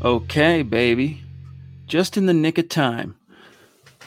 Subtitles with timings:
[0.00, 1.24] Okay, baby.
[1.88, 3.16] Just in the nick of time.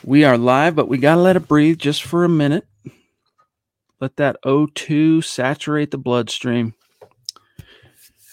[0.06, 2.66] We are live, but we got to let it breathe just for a minute.
[4.00, 6.76] Let that O2 saturate the bloodstream.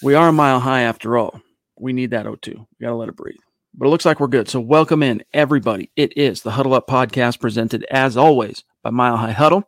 [0.05, 1.41] We are a mile high after all.
[1.77, 2.47] We need that O2.
[2.47, 3.41] We got to let it breathe.
[3.75, 4.49] But it looks like we're good.
[4.49, 5.91] So, welcome in, everybody.
[5.97, 9.65] It is the Huddle Up Podcast presented, as always, by Mile High Huddle,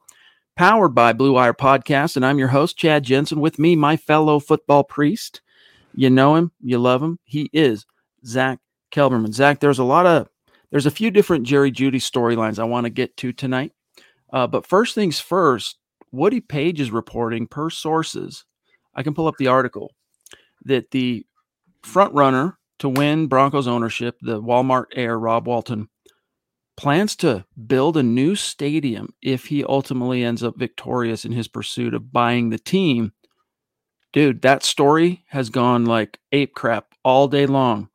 [0.55, 2.15] powered by Blue Wire Podcast.
[2.15, 3.41] And I'm your host, Chad Jensen.
[3.41, 5.41] With me, my fellow football priest.
[5.95, 7.19] You know him, you love him.
[7.25, 7.87] He is
[8.25, 8.59] Zack
[8.93, 9.33] Kelberman.
[9.33, 10.29] Zack, there's a lot of,
[10.71, 13.73] there's a few different Jerry Jeudy storylines I want to get to tonight.
[14.33, 15.79] Uh, but first things first,
[16.13, 18.45] Woody Paige is reporting per sources.
[18.95, 19.95] I can pull up the article
[20.65, 21.25] that the
[21.83, 25.89] front runner to win Broncos ownership, the Walmart heir Rob Walton,
[26.77, 31.95] plans to build a new stadium if he ultimately ends up victorious in his pursuit
[31.95, 33.13] of buying the team.
[34.13, 37.89] Dude, that story has gone like ape crap all day long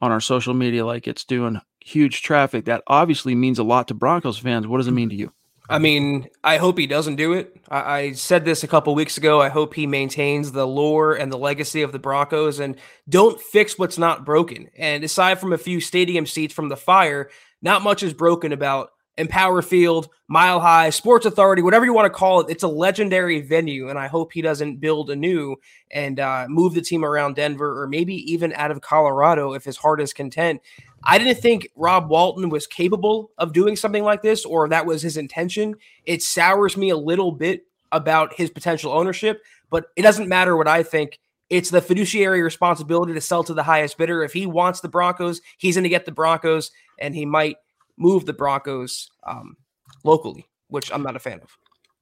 [0.00, 2.64] on our social media, like it's doing huge traffic.
[2.64, 4.66] That obviously means a lot to Broncos fans.
[4.66, 5.32] What does it mean to you?
[5.68, 7.56] I mean, I hope he doesn't do it.
[7.68, 9.40] I, I said this a couple weeks ago.
[9.40, 12.76] I hope he maintains the lore and the legacy of the Broncos and
[13.08, 14.68] don't fix what's not broken.
[14.76, 17.30] And aside from a few stadium seats from the fire,
[17.62, 22.10] not much is broken about Empower Field, Mile High, Sports Authority, whatever you want to
[22.10, 22.50] call it.
[22.50, 25.56] It's a legendary venue, and I hope he doesn't build a new
[25.90, 29.76] and uh, move the team around Denver or maybe even out of Colorado if his
[29.76, 30.60] heart is content.
[31.02, 35.02] I didn't think Rob Walton was capable of doing something like this or that was
[35.02, 35.76] his intention.
[36.04, 40.68] It sours me a little bit about his potential ownership, but it doesn't matter what
[40.68, 41.18] I think.
[41.48, 44.22] It's the fiduciary responsibility to sell to the highest bidder.
[44.22, 47.56] If he wants the Broncos, he's going to get the Broncos, and he might
[47.96, 49.56] move the Broncos um,
[50.04, 51.56] locally, which I'm not a fan of.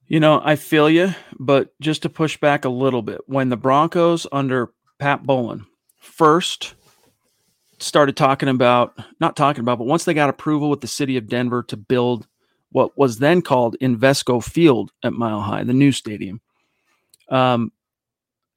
[0.07, 3.57] You know, I feel you, but just to push back a little bit, when the
[3.57, 5.65] Broncos under Pat Bowlen
[5.99, 6.73] first
[7.77, 11.27] started talking about, not talking about, but once they got approval with the city of
[11.27, 12.27] Denver to build
[12.71, 16.41] what was then called Invesco Field at Mile High, the new stadium.
[17.29, 17.71] Um,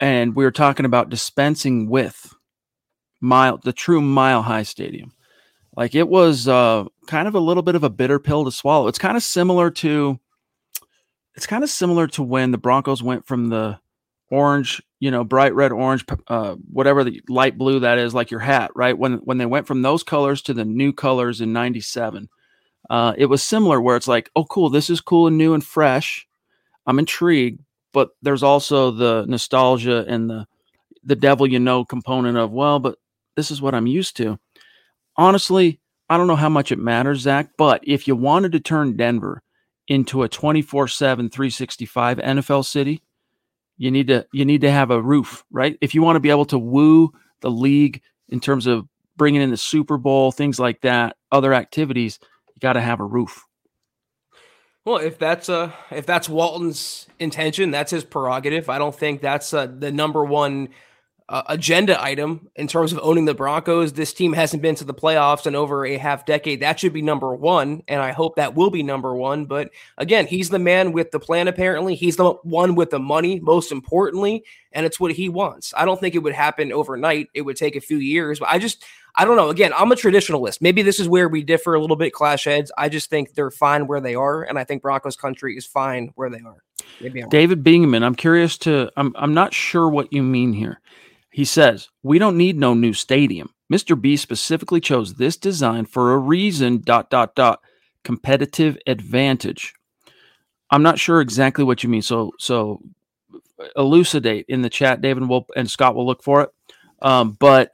[0.00, 2.34] and we were talking about dispensing with
[3.20, 5.12] mile the true Mile High Stadium.
[5.76, 8.88] Like it was uh, kind of a little bit of a bitter pill to swallow.
[8.88, 10.18] It's kind of similar to,
[11.34, 13.78] it's kind of similar to when the Broncos went from the
[14.32, 18.40] orange, you know, bright red, orange, uh, whatever the light blue that is, like your
[18.40, 18.96] hat, right?
[18.96, 22.28] When when they went from those colors to the new colors in '97,
[22.88, 23.80] uh, it was similar.
[23.80, 26.26] Where it's like, oh, cool, this is cool and new and fresh.
[26.86, 27.60] I'm intrigued,
[27.92, 30.46] but there's also the nostalgia and the
[31.04, 32.96] the devil you know component of well, but
[33.36, 34.38] this is what I'm used to.
[35.16, 35.78] Honestly,
[36.12, 39.42] I don't know how much it matters, Zack, but if you wanted to turn Denver
[39.88, 43.02] into a 24 7, 365 NFL city,
[43.78, 45.78] you need to you need to have a roof, right?
[45.80, 48.86] If you want to be able to woo the league in terms of
[49.16, 52.18] bringing in the Super Bowl, things like that, other activities,
[52.48, 53.46] you got to have a roof.
[54.84, 58.68] Well, if that's uh if that's Walton's intention, that's his prerogative.
[58.68, 60.68] I don't think that's uh, the number one
[61.32, 63.94] uh, agenda item in terms of owning the Broncos.
[63.94, 66.60] This team hasn't been to the playoffs in over a half decade.
[66.60, 69.46] That should be number one, and I hope that will be number one.
[69.46, 71.94] But again, he's the man with the plan, apparently.
[71.94, 75.72] He's the one with the money, most importantly, and it's what he wants.
[75.74, 77.28] I don't think it would happen overnight.
[77.32, 79.48] It would take a few years, but I just, I don't know.
[79.48, 80.60] Again, I'm a traditionalist.
[80.60, 82.70] Maybe this is where we differ a little bit, clash heads.
[82.76, 86.12] I just think they're fine where they are, and I think Broncos country is fine
[86.14, 86.62] where they are.
[87.30, 90.78] David Bingaman, I'm curious to, I'm, I'm not sure what you mean here.
[91.32, 93.54] He says, We don't need no new stadium.
[93.72, 94.00] Mr.
[94.00, 97.60] B specifically chose this design for a reason, dot, dot, dot,
[98.04, 99.74] competitive advantage.
[100.70, 102.02] I'm not sure exactly what you mean.
[102.02, 102.82] So, so
[103.76, 105.00] elucidate in the chat.
[105.00, 106.50] David will, and Scott will look for it.
[107.00, 107.72] Um, but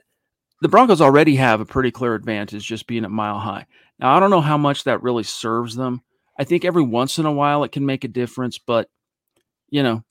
[0.61, 3.65] the Broncos already have a pretty clear advantage just being at mile high.
[3.99, 6.01] Now, I don't know how much that really serves them.
[6.37, 8.89] I think every once in a while it can make a difference, but
[9.69, 10.03] you know,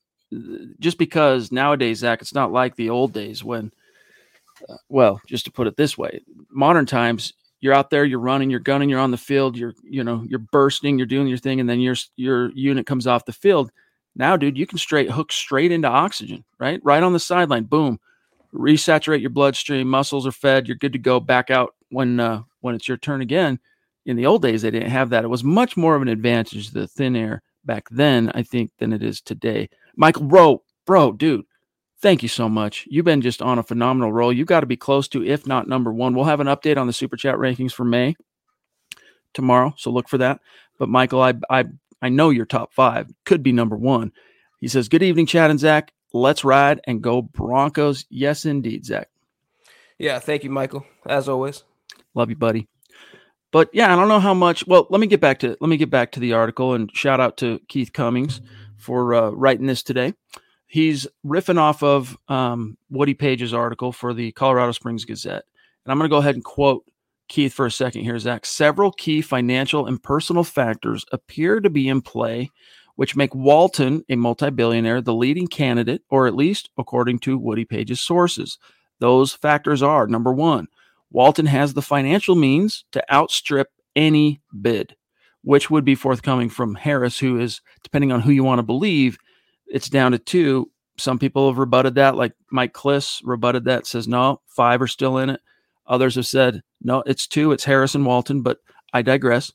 [0.79, 3.73] just because nowadays, Zack, it's not like the old days when,
[4.69, 6.21] uh, well, just to put it this way,
[6.51, 10.05] modern times, you're out there, you're running, you're gunning, you're on the field, you're, you
[10.05, 13.33] know, you're bursting, you're doing your thing, and then your your unit comes off the
[13.33, 13.71] field.
[14.15, 16.81] Now, dude, you can straight hook straight into oxygen, right?
[16.85, 17.99] Right on the sideline, boom,
[18.55, 22.75] resaturate your bloodstream, muscles are fed, you're good to go back out when uh, when
[22.75, 23.59] it's your turn again.
[24.07, 25.25] In the old days, they didn't have that.
[25.25, 28.93] It was much more of an advantage the thin air back then, I think, than
[28.93, 29.69] it is today.
[29.99, 31.45] Michael, bro, bro, dude,
[32.01, 32.87] thank you so much.
[32.89, 34.33] You've been just on a phenomenal roll.
[34.33, 36.15] You've got to be close to, if not number one.
[36.15, 38.15] We'll have an update on the super chat rankings for May
[39.35, 40.41] tomorrow, so look for that.
[40.79, 41.65] But Michael, I I
[42.01, 44.13] I know you're top five, could be number one.
[44.61, 45.93] He says, "Good evening, Chad and Zack.
[46.13, 49.09] Let's ride and go Broncos." Yes, indeed, Zack.
[49.99, 50.87] Yeah, thank you, Michael.
[51.07, 51.65] As always,
[52.15, 52.69] love you, buddy.
[53.51, 54.65] But yeah, I don't know how much.
[54.65, 57.19] Well, let me get back to let me get back to the article and shout
[57.19, 58.41] out to Keith Cummings
[58.79, 60.15] for uh, writing this today.
[60.67, 65.45] He's riffing off of um, Woody Paige's article for the Colorado Springs Gazette.
[65.85, 66.85] And I'm going to go ahead and quote
[67.29, 68.45] Keith for a second here, Zack.
[68.45, 72.51] Several key financial and personal factors appear to be in play,
[72.97, 77.65] which make Walton, a multi billionaire, the leading candidate, or at least according to Woody
[77.65, 78.59] Paige's sources.
[78.99, 80.69] Those factors are number one,
[81.11, 84.97] Walton has the financial means to outstrip any bid
[85.43, 89.19] which would be forthcoming from Harris, who is, depending on who you want to believe,
[89.67, 90.71] it's down to two.
[90.97, 95.19] Some people have rebutted that, like Mike Klis rebutted that, says no, five are still
[95.19, 95.41] in it.
[95.87, 98.59] Others have said no, it's two, it's Harris and Walton, but
[98.93, 99.53] I digress.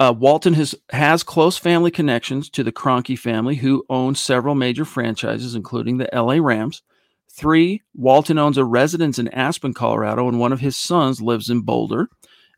[0.00, 4.84] Uh, Walton has has close family connections to the Kroenke family, who own several major
[4.84, 6.82] franchises, including the LA Rams.
[7.30, 11.62] Three, Walton owns a residence in Aspen, Colorado, and one of his sons lives in
[11.62, 12.08] Boulder.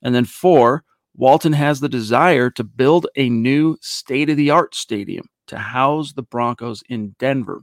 [0.03, 0.85] And then four,
[1.15, 6.13] Walton has the desire to build a new state of the art stadium to house
[6.13, 7.63] the Broncos in Denver.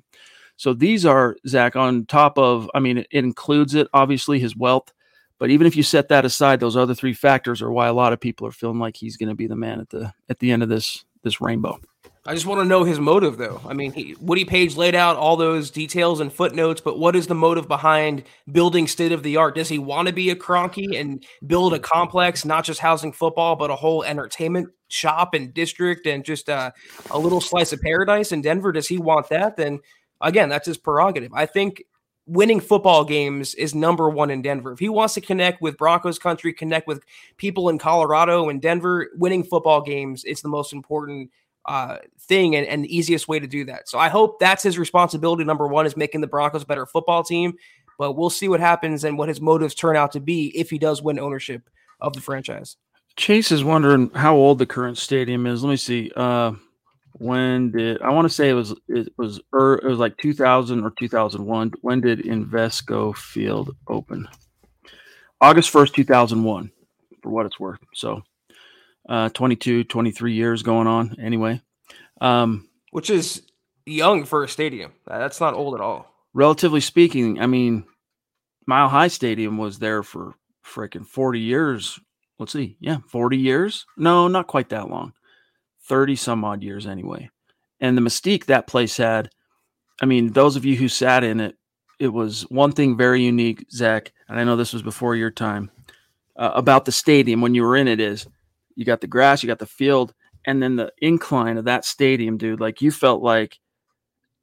[0.57, 4.91] So these are, Zack, on top of, I mean, it, includes it, obviously, his wealth.
[5.39, 8.11] But even if you set that aside, those other three factors are why a lot
[8.11, 10.51] of people are feeling like he's going to be the man at the at the
[10.51, 11.79] end of this this rainbow.
[12.27, 13.61] I just want to know his motive, though.
[13.65, 17.27] I mean, he, Woody Paige laid out all those details and footnotes, but what is
[17.27, 19.55] the motive behind building state of the art?
[19.55, 23.55] Does he want to be a Kroenke and build a complex, not just housing football,
[23.55, 26.71] but a whole entertainment shop and district and just uh,
[27.11, 28.73] a little slice of paradise in Denver?
[28.73, 29.55] Does he want that?
[29.55, 29.79] Then
[30.19, 31.31] again, that's his prerogative.
[31.33, 31.81] I think
[32.25, 34.73] winning football games is number one in Denver.
[34.73, 37.05] If he wants to connect with Broncos country, connect with
[37.37, 41.31] people in Colorado and Denver, winning football games is the most important
[41.67, 43.89] uh, thing and, and the easiest way to do that.
[43.89, 45.43] So I hope that's his responsibility.
[45.43, 47.53] Number one is making the Broncos better football team,
[47.97, 50.77] but we'll see what happens and what his motives turn out to be if he
[50.77, 51.69] does win ownership
[51.99, 52.77] of the franchise.
[53.15, 55.63] Chase is wondering how old the current stadium is.
[55.63, 56.11] Let me see.
[56.15, 56.53] Uh,
[57.13, 60.83] when did I want to say it was it was er, it was like 2000
[60.83, 61.73] or 2001.
[61.81, 64.27] When did Invesco Field open?
[65.41, 66.71] August 1st, 2001,
[67.21, 67.79] for what it's worth.
[67.93, 68.21] So
[69.07, 71.61] uh, 22, 23 years going on anyway.
[72.19, 73.43] Um, Which is
[73.85, 74.93] young for a stadium.
[75.05, 76.13] That's not old at all.
[76.33, 77.85] Relatively speaking, I mean,
[78.65, 81.99] Mile High Stadium was there for freaking 40 years.
[82.37, 82.77] Let's see.
[82.79, 83.85] Yeah, 40 years?
[83.97, 85.13] No, not quite that long.
[85.87, 87.29] 30 some odd years anyway.
[87.79, 89.29] And the mystique that place had,
[90.01, 91.55] I mean, those of you who sat in it,
[91.99, 95.71] it was one thing very unique, Zack, and I know this was before your time,
[96.35, 98.27] uh, about the stadium when you were in it is
[98.77, 100.13] you got the grass, you got the field,
[100.45, 102.61] and then the incline of that stadium, dude.
[102.61, 103.59] Like you felt like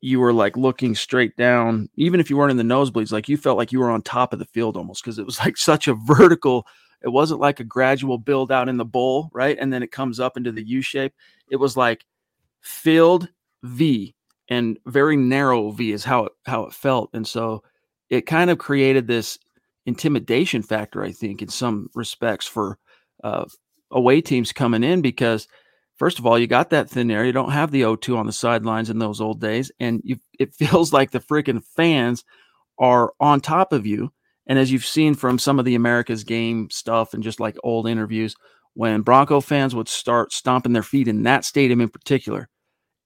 [0.01, 3.37] you were like looking straight down, even if you weren't in the nosebleeds, like you
[3.37, 5.89] felt like you were on top of the field almost because it was like such
[5.89, 6.67] a vertical.
[7.03, 9.57] It wasn't like a gradual build out in the bowl, right?
[9.59, 11.15] And then it comes up into the U shape.
[11.49, 12.05] It was like
[12.61, 13.29] field
[13.63, 14.15] V
[14.49, 17.11] and very narrow V is how it how it felt.
[17.15, 17.63] And so
[18.11, 19.39] it kind of created this
[19.87, 22.79] intimidation factor, I think, in some respects for
[23.23, 23.45] uh,
[23.95, 25.49] away teams coming in because
[25.97, 27.25] first of all, you got that thin air.
[27.25, 30.55] You don't have the O2 on the sidelines in those old days, and you, it
[30.55, 32.25] feels like the freaking fans
[32.79, 34.13] are on top of you.
[34.47, 37.89] And as you've seen from some of the America's game stuff and just like old
[37.89, 38.37] interviews,
[38.75, 42.49] when Bronco fans would start stomping their feet in that stadium in particular,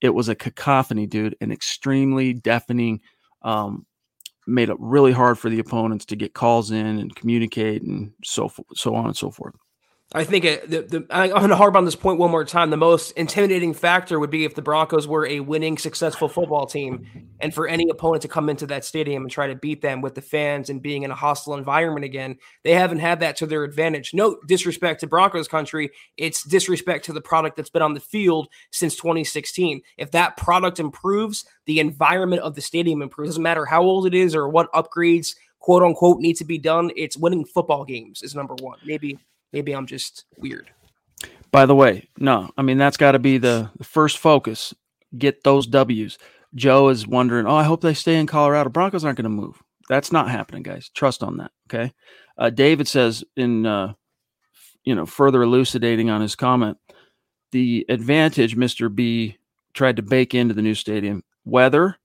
[0.00, 3.00] it was a cacophony, dude, an extremely deafening.
[3.42, 3.86] Um,
[4.48, 8.50] made it really hard for the opponents to get calls in and communicate and so
[8.74, 9.54] so on and so forth.
[10.14, 12.70] I think it, the, the, I'm going to harp on this point one more time.
[12.70, 17.06] The most intimidating factor would be if the Broncos were a winning, successful football team,
[17.40, 20.14] and for any opponent to come into that stadium and try to beat them with
[20.14, 22.38] the fans and being in a hostile environment again.
[22.64, 24.14] They haven't had that to their advantage.
[24.14, 28.48] No disrespect to Broncos country, it's disrespect to the product that's been on the field
[28.70, 29.82] since 2016.
[29.98, 33.32] If that product improves, the environment of the stadium improves.
[33.32, 36.92] Doesn't matter how old it is or what upgrades quote unquote need to be done.
[36.96, 38.78] It's winning football games is number one.
[38.86, 39.18] Maybe
[39.52, 40.70] Maybe I'm just weird.
[41.50, 44.74] By the way, no, I mean that's got to be the, the first focus.
[45.16, 46.18] Get those W's.
[46.54, 48.70] Joe is wondering, oh, I hope they stay in Colorado.
[48.70, 49.62] Broncos aren't going to move.
[49.88, 50.90] That's not happening, guys.
[50.94, 51.50] Trust on that.
[51.68, 51.92] Okay.
[52.36, 53.94] Uh, David says in, uh,
[54.84, 56.78] you know, further elucidating on his comment,
[57.52, 58.94] the advantage Mr.
[58.94, 59.38] B
[59.72, 61.96] tried to bake into the new stadium weather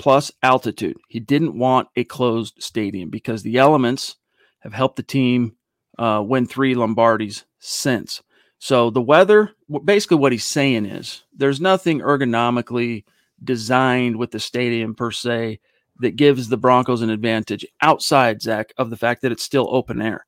[0.00, 0.96] plus altitude.
[1.08, 4.16] He didn't want a closed stadium because the elements
[4.60, 5.56] have helped the team
[5.98, 8.22] uh, win three Lombardies since.
[8.58, 9.50] So the weather,
[9.84, 13.04] basically, what he's saying is there's nothing ergonomically
[13.42, 15.58] designed with the stadium per se
[15.98, 20.00] that gives the Broncos an advantage outside Zack of the fact that it's still open
[20.00, 20.26] air.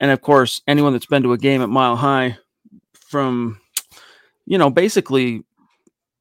[0.00, 2.38] And of course, anyone that's been to a game at Mile High
[2.94, 3.60] from,
[4.46, 5.44] you know, basically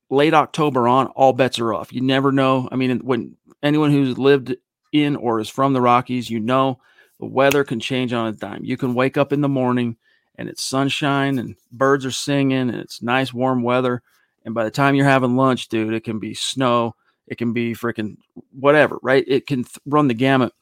[0.09, 1.93] late October on, all bets are off.
[1.93, 2.67] You never know.
[2.71, 4.55] I mean, when anyone who's lived
[4.91, 6.79] in or is from the Rockies, you know
[7.19, 8.63] the weather can change on a dime.
[8.63, 9.97] You can wake up in the morning
[10.35, 14.01] and it's sunshine and birds are singing and it's nice warm weather.
[14.45, 16.95] And by the time you're having lunch, dude, it can be snow,
[17.27, 18.17] it can be freaking
[18.51, 19.23] whatever, right?
[19.27, 20.53] It can th- run the gamut.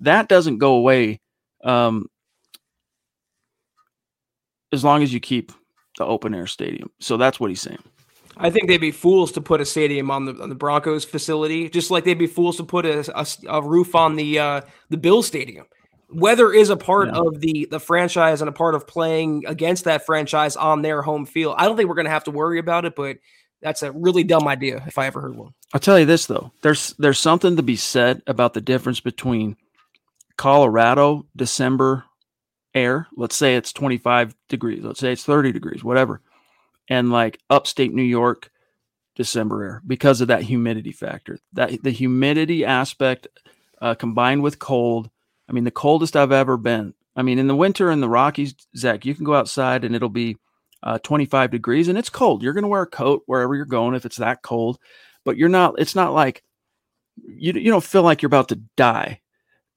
[0.00, 1.20] That doesn't go away
[1.64, 2.08] um,
[4.70, 5.50] as long as you keep
[5.96, 6.90] the open air stadium.
[7.00, 7.82] So that's what he's saying.
[8.36, 11.68] I think they'd be fools to put a stadium on the on the Broncos facility,
[11.68, 14.96] just like they'd be fools to put a, a, a roof on the uh, the
[14.96, 15.66] Bill Stadium
[16.12, 17.20] weather is a part yeah.
[17.20, 21.26] of the the franchise and a part of playing against that franchise on their home
[21.26, 21.54] field.
[21.58, 23.18] I don't think we're going to have to worry about it, but
[23.60, 25.54] that's a really dumb idea if I ever heard one.
[25.72, 26.52] I'll tell you this though.
[26.62, 29.56] There's there's something to be said about the difference between
[30.36, 32.04] Colorado December
[32.74, 36.20] air, let's say it's 25 degrees, let's say it's 30 degrees, whatever,
[36.88, 38.50] and like upstate New York
[39.14, 41.38] December air because of that humidity factor.
[41.52, 43.28] That the humidity aspect
[43.80, 45.10] uh, combined with cold
[45.52, 46.94] I mean, the coldest I've ever been.
[47.14, 50.08] I mean, in the winter in the Rockies, Zack, you can go outside and it'll
[50.08, 50.38] be
[50.82, 52.42] uh, 25 degrees and it's cold.
[52.42, 54.78] You're going to wear a coat wherever you're going if it's that cold,
[55.24, 56.42] but you're not, it's not like
[57.22, 59.20] you, you don't feel like you're about to die.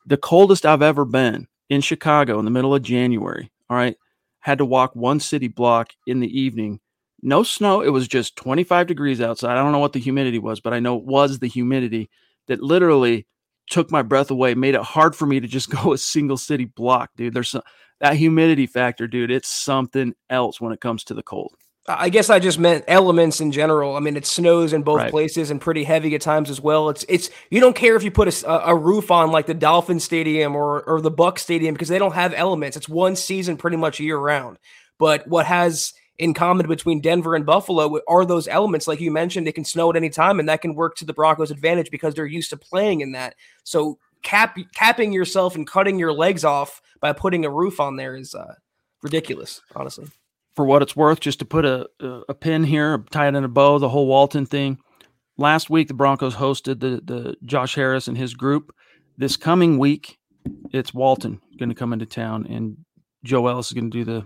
[0.06, 3.98] The coldest I've ever been in Chicago in the middle of January, all right,
[4.40, 6.80] had to walk one city block in the evening.
[7.22, 7.82] No snow.
[7.82, 9.58] It was just 25 degrees outside.
[9.58, 12.10] I don't know what the humidity was, but I know it was the humidity
[12.48, 13.26] that literally
[13.70, 16.66] took my breath away, made it hard for me to just go a single city
[16.66, 17.34] block, dude.
[17.34, 17.64] There's some,
[18.00, 19.32] that humidity factor, dude.
[19.32, 21.56] It's something else when it comes to the cold.
[21.88, 23.96] I guess I just meant elements in general.
[23.96, 25.12] I mean, it snows in both right.
[25.12, 26.90] places and pretty heavy at times as well.
[26.90, 30.00] It's it's you don't care if you put a, a roof on like the Dolphin
[30.00, 32.76] Stadium or or the Buck Stadium because they don't have elements.
[32.76, 34.58] It's one season pretty much year round.
[34.98, 38.88] But what has in common between Denver and Buffalo are those elements.
[38.88, 41.14] Like you mentioned, it can snow at any time, and that can work to the
[41.14, 43.36] Broncos' advantage because they're used to playing in that.
[43.64, 48.16] So cap capping yourself and cutting your legs off by putting a roof on there
[48.16, 48.56] is uh,
[49.02, 50.08] ridiculous, honestly.
[50.56, 51.88] For what it's worth, just to put a,
[52.30, 54.78] a, pin here, tie it in a bow, the whole Walton thing.
[55.38, 58.74] Last week, the Broncos hosted the the Josh Harris and his group.
[59.18, 60.18] This coming week,
[60.72, 62.78] it's Walton going to come into town, and
[63.26, 64.26] Joe Ellis is going to do the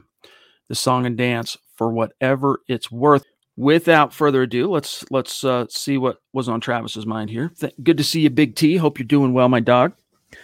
[0.67, 3.23] the song and dance for whatever it's worth.
[3.55, 7.51] Without further ado, let's let's uh, see what was on Travis's mind here.
[7.59, 8.77] Th- good to see you, Big T.
[8.77, 9.93] Hope you're doing well, my dog.
[10.31, 10.37] He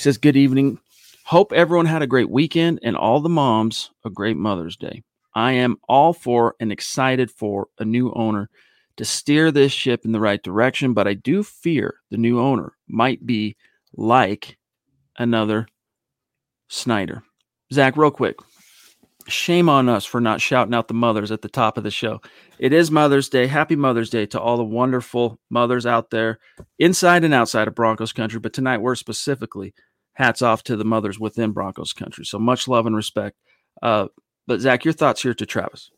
[0.00, 0.80] says, "Good evening.
[1.24, 5.02] Hope everyone had a great weekend and all the moms a great Mother's Day.
[5.34, 8.48] I am all for and excited for a new owner
[8.96, 12.74] to steer this ship in the right direction, but I do fear the new owner
[12.88, 13.56] might be
[13.92, 14.56] like
[15.18, 15.66] another
[16.68, 17.22] Snyder.
[17.72, 18.36] Zack, real quick,
[19.28, 22.20] shame on us for not shouting out the mothers at the top of the show.
[22.58, 23.46] It is Mother's Day.
[23.46, 26.38] Happy Mother's Day to all the wonderful mothers out there
[26.78, 28.40] inside and outside of Broncos country.
[28.40, 29.74] But tonight we're specifically
[30.14, 32.24] hats off to the mothers within Broncos country.
[32.24, 33.36] So much love and respect.
[33.82, 34.08] Uh,
[34.46, 35.90] but Zack, your thoughts here to Travis.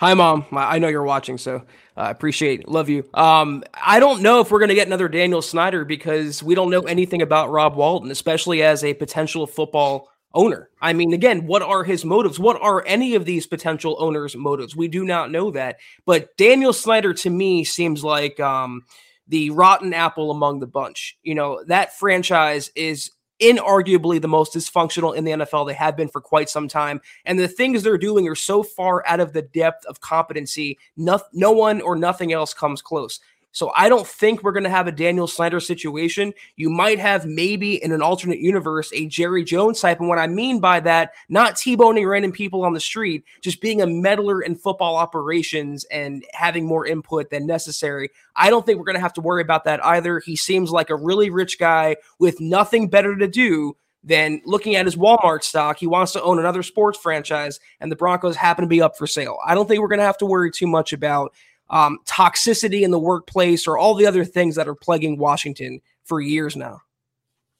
[0.00, 0.46] Hi, mom.
[0.52, 1.64] I know you're watching, so
[1.96, 3.04] I uh, appreciate, love you.
[3.14, 6.70] Um, I don't know if we're going to get another Daniel Snyder because we don't
[6.70, 10.70] know anything about Rob Walton, especially as a potential football owner.
[10.80, 12.38] I mean, again, what are his motives?
[12.38, 14.76] What are any of these potential owners' motives?
[14.76, 15.78] We do not know that.
[16.04, 18.84] But Daniel Snyder to me seems like um,
[19.26, 21.16] the rotten apple among the bunch.
[21.22, 25.66] You know, that franchise is inarguably the most dysfunctional in the NFL.
[25.66, 27.00] They have been for quite some time.
[27.24, 31.20] And the things they're doing are so far out of the depth of competency, no,
[31.32, 33.20] no one or nothing else comes close.
[33.52, 36.32] So I don't think we're going to have a Daniel Snyder situation.
[36.56, 40.00] You might have maybe in an alternate universe a Jerry Jones type.
[40.00, 43.80] And what I mean by that, not T-boning random people on the street, just being
[43.80, 48.10] a meddler in football operations and having more input than necessary.
[48.36, 50.20] I don't think we're going to have to worry about that either.
[50.20, 54.86] He seems like a really rich guy with nothing better to do than looking at
[54.86, 55.78] his Walmart stock.
[55.78, 59.08] He wants to own another sports franchise, and the Broncos happen to be up for
[59.08, 59.38] sale.
[59.44, 61.34] I don't think we're going to have to worry too much about
[61.70, 66.20] um, toxicity in the workplace or all the other things that are plaguing Washington for
[66.20, 66.80] years now.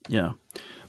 [0.09, 0.33] Yeah.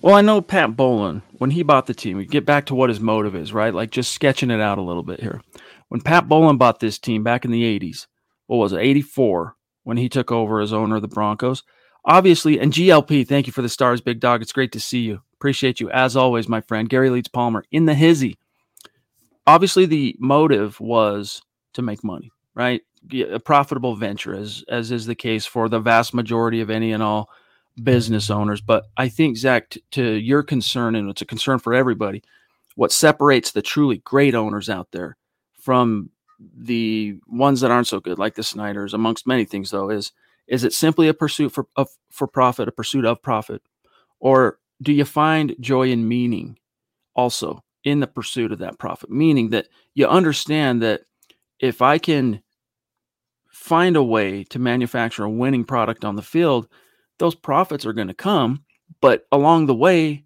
[0.01, 2.89] Well, I know Pat Bowlen, when he bought the team, we get back to what
[2.89, 3.73] his motive is, right?
[3.73, 5.41] Like just sketching it out a little bit here.
[5.89, 8.07] When Pat Bowlen bought this team back in the 80s,
[8.47, 11.63] what was it, 84, when he took over as owner of the Broncos,
[12.05, 14.41] obviously, and GLP, thank you for the stars, big dog.
[14.41, 15.21] It's great to see you.
[15.33, 16.89] Appreciate you as always, my friend.
[16.89, 18.37] Gary Leeds Palmer in the hizzy.
[19.47, 21.41] Obviously, the motive was
[21.73, 22.81] to make money, right?
[23.11, 27.01] A profitable venture, as as is the case for the vast majority of any and
[27.01, 27.29] all
[27.81, 28.61] business owners.
[28.61, 32.23] But I think Zack, t- to your concern, and it's a concern for everybody,
[32.75, 35.17] what separates the truly great owners out there
[35.59, 40.11] from the ones that aren't so good, like the Snyders, amongst many things, though, is
[40.47, 43.61] is it simply a pursuit for of, for profit, a pursuit of profit,
[44.19, 46.57] or do you find joy and meaning
[47.15, 49.09] also in the pursuit of that profit?
[49.09, 51.01] Meaning that you understand that
[51.59, 52.41] if I can
[53.59, 56.67] find a way to manufacture a winning product on the field,
[57.17, 58.63] those profits are going to come.
[59.01, 60.23] But along the way,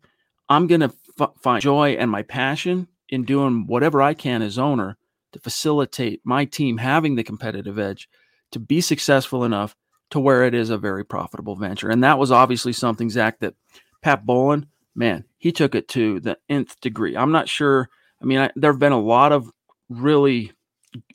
[0.48, 4.60] I'm going to f- find joy and my passion in doing whatever I can as
[4.60, 4.98] owner
[5.32, 8.08] to facilitate my team having the competitive edge
[8.52, 9.76] to be successful enough
[10.12, 11.90] to where it is a very profitable venture.
[11.90, 13.56] And that was obviously something, Zack, that
[14.04, 17.18] Pat Bowlen, man, he took it to the nth degree.
[17.18, 17.90] I'm not sure.
[18.22, 19.50] I mean, I, there have been a lot of
[19.90, 20.52] really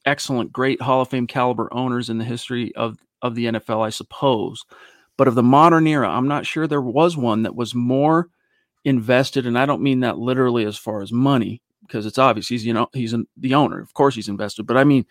[0.08, 3.90] excellent, great Hall of Fame caliber owners in the history of, of the NFL, I
[3.90, 4.64] suppose.
[5.16, 8.28] But of the modern era, I'm not sure there was one that was more
[8.84, 9.46] invested.
[9.46, 12.72] And I don't mean that literally as far as money, because it's obvious he's, you
[12.72, 13.80] know, he's an, the owner.
[13.80, 14.66] Of course he's invested.
[14.66, 15.04] But I mean,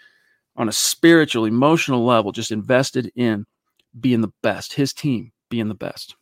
[0.55, 3.45] on a spiritual, emotional level, just invested in
[3.99, 6.15] being the best, his team being the best.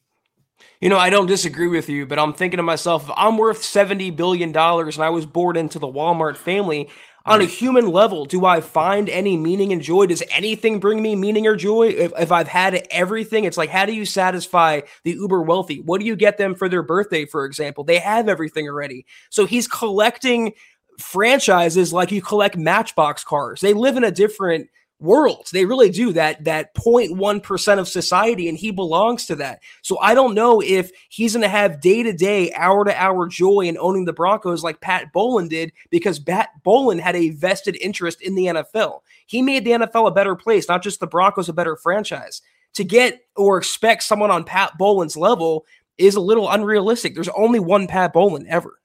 [0.81, 3.61] You know, I don't disagree with you, but I'm thinking to myself, if I'm worth
[3.61, 6.89] $70 billion and I was born into the Walmart family,
[7.25, 10.05] on a human level, do I find any meaning and joy?
[10.05, 11.87] Does anything bring me meaning or joy?
[11.87, 15.81] If, if I've had everything, it's like, how do you satisfy the uber wealthy?
[15.81, 17.83] What do you get them for their birthday, for example?
[17.83, 19.05] They have everything already.
[19.31, 20.53] So he's collecting
[20.99, 23.59] franchises like you collect Matchbox cars.
[23.59, 25.51] They live in a different worlds.
[25.51, 29.61] They really do that that 0.1% of society and he belongs to that.
[29.81, 34.13] So I don't know if he's going to have day-to-day, hour-to-hour joy in owning the
[34.13, 39.01] Broncos like Pat Bowlen did because Pat Bowlen had a vested interest in the NFL.
[39.25, 42.41] He made the NFL a better place, not just the Broncos a better franchise.
[42.75, 45.65] To get or expect someone on Pat Bowlen's level
[45.97, 47.13] is a little unrealistic.
[47.13, 48.79] There's only one Pat Bowlen ever.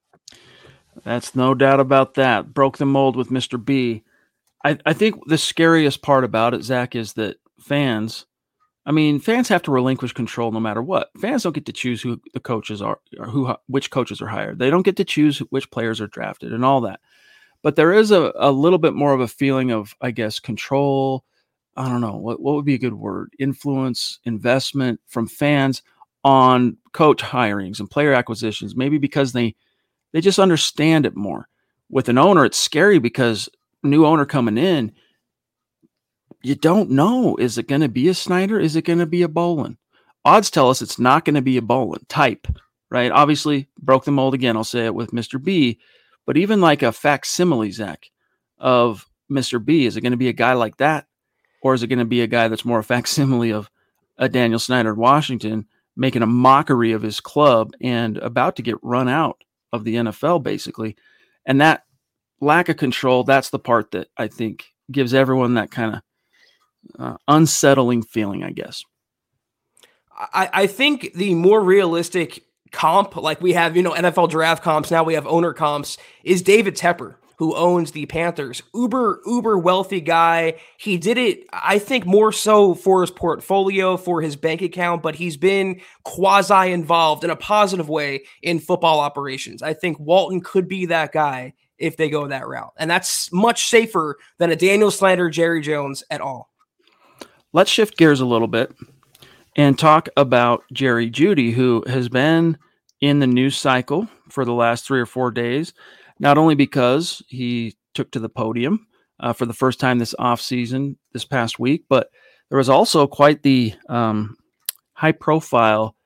[1.04, 2.52] That's no doubt about that.
[2.52, 3.62] Broke the mold with Mr.
[3.62, 4.02] B
[4.64, 8.26] I, I think the scariest part about it, Zack, is that fans,
[8.84, 11.10] I mean, fans have to relinquish control no matter what.
[11.20, 14.58] Fans don't get to choose who the coaches are, or who which coaches are hired.
[14.58, 17.00] They don't get to choose which players are drafted and all that.
[17.62, 21.24] But there is a, a little bit more of a feeling of, I guess, control.
[21.76, 23.32] I don't know what what would be a good word.
[23.38, 25.82] Influence, investment from fans
[26.24, 28.76] on coach hirings and player acquisitions.
[28.76, 29.54] Maybe because they
[30.12, 31.48] they just understand it more.
[31.88, 33.48] With an owner, it's scary because
[33.82, 34.92] new owner coming in,
[36.42, 37.36] you don't know.
[37.36, 38.58] Is it going to be a Snyder?
[38.58, 39.76] Is it going to be a Bowlen?
[40.24, 42.46] Odds tell us it's not going to be a Bowlen type,
[42.90, 43.10] right?
[43.10, 44.56] Obviously, broke the mold again.
[44.56, 45.42] I'll say it with Mr.
[45.42, 45.78] B,
[46.26, 48.10] but even like a facsimile, Zack,
[48.58, 49.64] of Mr.
[49.64, 51.06] B, is it going to be a guy like that?
[51.62, 53.70] Or is it going to be a guy that's more a facsimile of
[54.18, 55.66] a Daniel Snyder in Washington,
[55.96, 60.42] making a mockery of his club and about to get run out of the NFL,
[60.42, 60.96] basically?
[61.46, 61.84] And that
[62.40, 66.02] lack of control, that's the part that I think gives everyone that kind of
[66.98, 68.84] uh, unsettling feeling, I guess.
[70.12, 74.90] I, I think the more realistic comp, like we have, you know, NFL draft comps,
[74.90, 78.62] now we have owner comps, is David Tepper, who owns the Panthers.
[78.74, 80.54] Uber, uber wealthy guy.
[80.76, 85.14] He did it, I think, more so for his portfolio, for his bank account, but
[85.14, 89.62] he's been quasi involved in a positive way in football operations.
[89.62, 92.72] I think Walton could be that guy if they go that route.
[92.76, 96.50] And that's much safer than a Daniel Snyder, Jerry Jones at all.
[97.52, 98.72] Let's shift gears a little bit
[99.56, 102.56] and talk about Jerry Jeudy, who has been
[103.00, 105.72] in the news cycle for the last three or four days,
[106.20, 108.86] not only because he took to the podium
[109.18, 112.10] uh, for the first time this offseason this past week, but
[112.50, 114.36] there was also quite the um,
[114.92, 115.96] high profile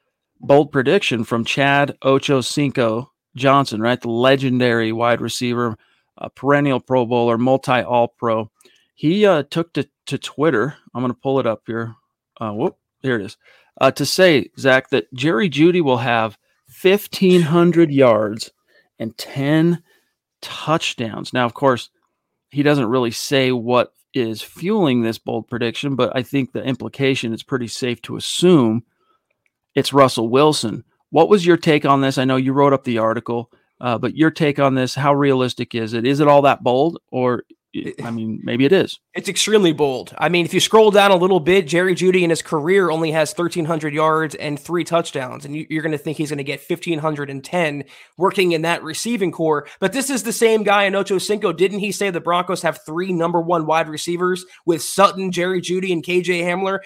[0.41, 4.01] bold prediction from Chad Ocho Cinco Johnson, right?
[4.01, 5.77] The legendary wide receiver,
[6.35, 8.51] perennial Pro Bowler, multi All Pro.
[8.95, 10.77] He uh, took to, to Twitter.
[10.95, 11.95] I'm going to pull it up here.
[12.41, 13.37] Uh, whoop, here it is.
[13.81, 16.39] Uh, to say, Zack, that Jerry Jeudy will have
[16.81, 18.53] 1,500 yards
[18.99, 19.83] and 10
[20.41, 21.33] touchdowns.
[21.33, 21.91] Now, of course,
[22.51, 27.33] he doesn't really say what is fueling this bold prediction, but I think the implication
[27.33, 28.85] is pretty safe to assume
[29.75, 30.85] it's Russell Wilson.
[31.15, 32.19] What was your take on this?
[32.19, 33.49] I know you wrote up the article,
[33.81, 36.05] uh, but your take on this, how realistic is it?
[36.05, 37.45] Is it all that bold, or
[38.03, 38.99] I mean, maybe it is.
[39.15, 40.13] It's extremely bold.
[40.19, 43.13] I mean, if you scroll down a little bit, Jerry Jeudy in his career only
[43.13, 46.43] has 1,300 yards and three touchdowns, and you, are going to think he's going to
[46.43, 47.85] get 1,510
[48.17, 49.69] working in that receiving corps.
[49.79, 51.53] But this is the same guy in Ocho Cinco.
[51.53, 55.93] Didn't he say the Broncos have three number one wide receivers with Sutton, Jerry Jeudy,
[55.93, 56.81] and KJ Hamler?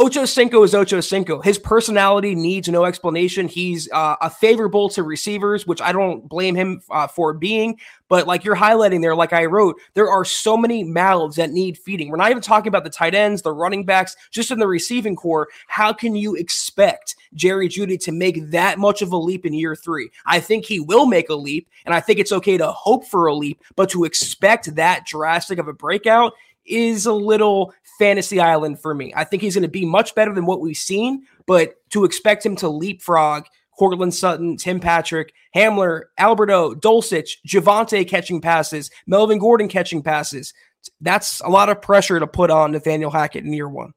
[0.00, 1.42] Ocho Cinco is Ocho Cinco.
[1.42, 3.48] His personality needs no explanation.
[3.48, 7.80] He's uh, a favorable to receivers, which I don't blame him uh, for being.
[8.08, 11.76] But like you're highlighting there, like I wrote, there are so many mouths that need
[11.76, 12.10] feeding.
[12.10, 15.16] We're not even talking about the tight ends, the running backs, just in the receiving
[15.16, 15.48] corps.
[15.66, 19.74] How can you expect Jerry Jeudy to make that much of a leap in year
[19.74, 20.10] three?
[20.26, 23.26] I think he will make a leap, and I think it's okay to hope for
[23.26, 26.34] a leap, but to expect that drastic of a breakout
[26.68, 29.12] is a little fantasy island for me.
[29.16, 32.44] I think he's going to be much better than what we've seen, but to expect
[32.44, 33.46] him to leapfrog
[33.78, 40.52] Courtland Sutton, Tim Patrick, Hamler, Albert O, Dulcich, Javonte catching passes, Melvin Gordon catching passes.
[41.00, 43.94] That's a lot of pressure to put on Nathaniel Hackett in year one.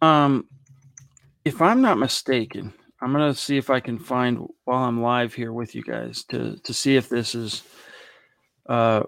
[0.00, 0.46] Um,
[1.44, 5.52] if I'm not mistaken, I'm gonna see if I can find while I'm live here
[5.52, 7.62] with you guys to to see if this is
[8.68, 9.02] uh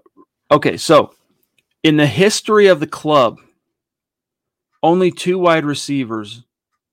[0.51, 0.77] okay.
[0.77, 1.13] So
[1.83, 3.39] in the history of the club,
[4.83, 6.43] only two wide receivers,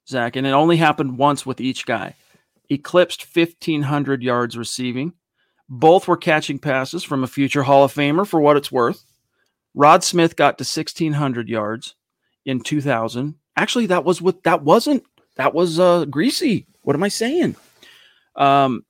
[0.09, 2.15] Zack, and it only happened once with each guy,
[2.71, 5.13] eclipsed 1,500 yards receiving.
[5.69, 9.05] Both were catching passes from a future Hall of Famer for what it's worth.
[9.75, 11.97] Rod Smith got to 1,600 yards
[12.45, 13.35] in 2000.
[13.57, 15.05] Actually, that was with that wasn't
[15.37, 16.67] that was uh, Griese.
[16.83, 17.57] What am I saying?
[18.37, 18.85] Um,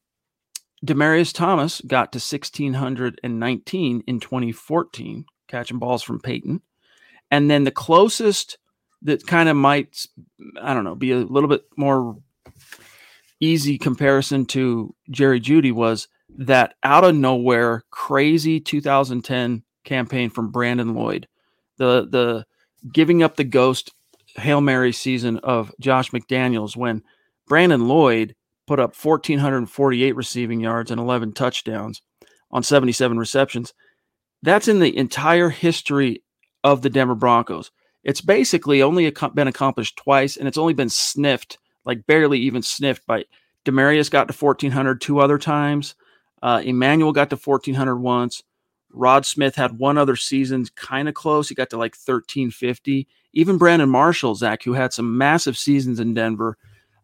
[0.85, 6.61] Demaryius Thomas got to 1,619 in 2014 catching balls from Peyton.
[7.31, 8.59] And then the closest
[9.03, 10.07] that kind of might,
[10.61, 12.17] I don't know, be a little bit more
[13.41, 20.95] easy comparison to Jerry Jeudy was that out of nowhere crazy 2010 campaign from Brandon
[20.95, 21.29] Lloyd.
[21.79, 22.47] The the
[22.93, 23.93] giving up the ghost
[24.37, 27.03] Hail Mary season of Josh McDaniels when
[27.47, 28.35] Brandon Lloyd
[28.67, 32.03] put up 1448 receiving yards and 11 touchdowns
[32.51, 33.73] on 77 receptions.
[34.47, 36.23] That's in the entire history
[36.63, 37.73] of the Denver Broncos.
[38.05, 43.05] It's basically only been accomplished twice, and it's only been sniffed, like barely even sniffed
[43.09, 43.25] by
[43.65, 45.97] Demaryius got to 1400 two other times.
[46.41, 48.45] Uh, Emmanuel got to 1400 once.
[48.93, 51.49] Rod Smith had one other season kind of close.
[51.49, 53.09] He got to like 1350.
[53.33, 56.57] Even Brandon Marshall, Zach, who had some massive seasons in Denver,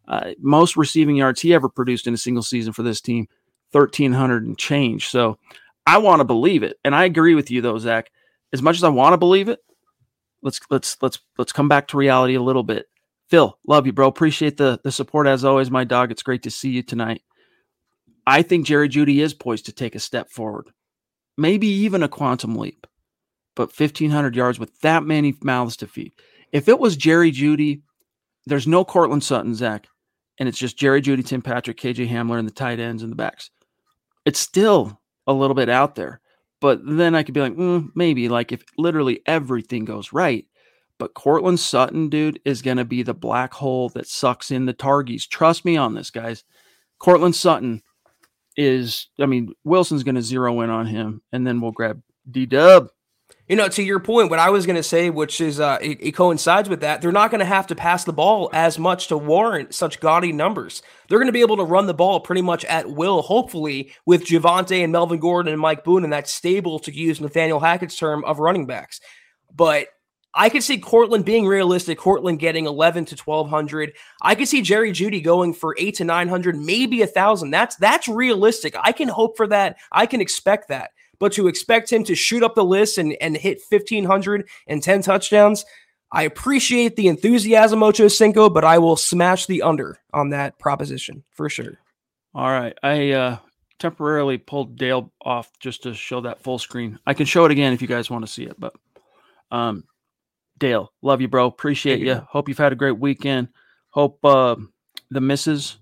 [0.07, 3.27] uh, most receiving yards he ever produced in a single season for this team,
[3.73, 5.09] 1300 and change.
[5.09, 5.37] So
[5.85, 6.77] I want to believe it.
[6.83, 8.11] And I agree with you though, Zack.
[8.51, 9.59] As much as I want to believe it,
[10.41, 12.85] let's let's let's let's come back to reality a little bit.
[13.29, 14.07] Phil, love you, bro.
[14.07, 16.11] Appreciate the the support as always, my dog.
[16.11, 17.23] It's great to see you tonight.
[18.25, 20.69] I think Jerry Jeudy is poised to take a step forward,
[21.37, 22.87] maybe even a quantum leap.
[23.55, 26.13] But 1,500 yards with that many mouths to feed.
[26.51, 27.81] If it was Jerry Jeudy,
[28.47, 29.87] there's no Courtland Sutton, Zack,
[30.39, 33.15] and it's just Jerry Jeudy, Tim Patrick, KJ Hamler, and the tight ends and the
[33.15, 33.51] backs.
[34.25, 36.21] It's still a little bit out there.
[36.61, 40.45] But then I could be like, mm, maybe like if literally everything goes right.
[40.97, 44.73] But Courtland Sutton, dude, is going to be the black hole that sucks in the
[44.73, 45.27] targies.
[45.27, 46.43] Trust me on this, guys.
[46.99, 47.81] Courtland Sutton
[48.55, 52.45] is, I mean, Wilson's going to zero in on him, and then we'll grab D
[52.45, 52.89] Dub.
[53.49, 55.97] You know, to your point, what I was going to say, which is uh, it,
[55.99, 59.07] it coincides with that, they're not going to have to pass the ball as much
[59.09, 60.81] to warrant such gaudy numbers.
[61.09, 64.25] They're going to be able to run the ball pretty much at will, hopefully, with
[64.25, 68.23] Javonte and Melvin Gordon and Mike Boone, and that stable, to use Nathaniel Hackett's term,
[68.23, 69.01] of running backs.
[69.53, 69.87] But
[70.33, 73.91] I could see Courtland being realistic, Courtland getting 11 to 1200.
[74.21, 77.51] I could see Jerry Jeudy going for 8 to 900, maybe a 1000.
[77.51, 78.73] That's that's realistic.
[78.81, 79.77] I can hope for that.
[79.91, 80.91] I can expect that.
[81.23, 85.03] But to expect him to shoot up the list and, and hit 1,500 and 10
[85.03, 85.63] touchdowns,
[86.11, 91.23] I appreciate the enthusiasm, Ocho Cinco, but I will smash the under on that proposition
[91.31, 91.79] for sure.
[92.35, 92.77] All right.
[92.83, 93.37] I uh,
[93.79, 96.99] temporarily pulled Dale off just to show that full screen.
[97.07, 98.59] I can show it again if you guys want to see it.
[98.59, 98.75] But
[99.49, 99.85] um,
[100.57, 101.45] Dale, love you, bro.
[101.45, 102.07] Appreciate you.
[102.07, 102.27] you.
[102.29, 103.47] Hope you've had a great weekend.
[103.91, 104.57] Hope uh,
[105.09, 105.77] the missus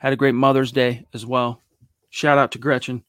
[0.00, 1.62] had a great Mother's Day as well.
[2.08, 3.04] Shout out to Gretchen.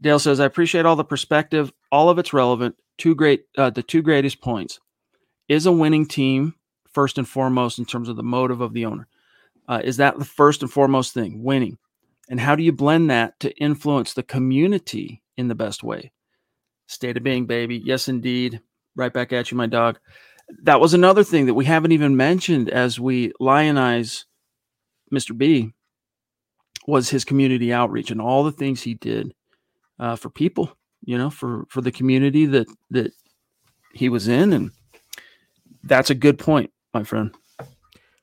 [0.00, 1.72] Dale says, I appreciate all the perspective.
[1.90, 2.76] All of it's relevant.
[2.98, 4.80] Two great, uh, the two greatest points
[5.48, 6.54] is a winning team
[6.92, 9.08] first and foremost in terms of the motive of the owner.
[9.68, 11.78] Uh, is that the first and foremost thing, winning?
[12.28, 16.12] And how do you blend that to influence the community in the best way?
[16.86, 17.80] State of being, baby.
[17.84, 18.60] Yes, indeed.
[18.96, 19.98] Right back at you, my dog.
[20.62, 24.24] That was another thing that we haven't even mentioned as we lionize
[25.12, 25.36] Mr.
[25.36, 25.72] B
[26.86, 29.34] was his community outreach and all the things he did
[29.98, 30.70] uh, for people,
[31.04, 33.12] you know, for for the community that that
[33.92, 34.70] he was in, and
[35.82, 37.34] that's a good point, my friend.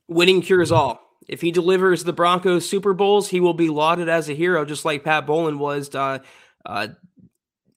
[0.08, 1.02] Winning cures all.
[1.28, 4.86] If he delivers the Broncos Super Bowls, he will be lauded as a hero, just
[4.86, 5.94] like Pat Bowlen was.
[5.94, 6.20] Uh,
[6.66, 6.88] uh,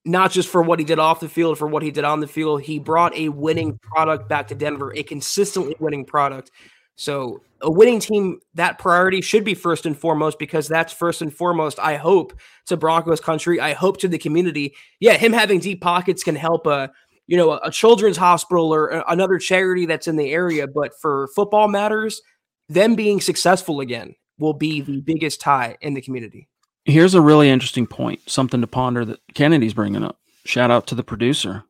[0.05, 2.27] not just for what he did off the field, for what he did on the
[2.27, 2.63] field.
[2.63, 6.51] He brought a winning product back to Denver, a consistently winning product.
[6.99, 11.33] So, a winning team, that priority should be first and foremost because that's first and
[11.33, 12.33] foremost, I hope,
[12.67, 13.61] to Broncos country.
[13.61, 14.75] I hope to the community.
[14.99, 16.91] Yeah, him having deep pockets can help a,
[17.29, 20.67] you know, a, children's hospital or another charity that's in the area.
[20.67, 22.21] But for football matters,
[22.69, 26.49] them being successful again will be the biggest tie in the community.
[26.85, 30.19] Here's a really interesting point, something to ponder that Kennedy's bringing up.
[30.45, 31.63] Shout out to the producer.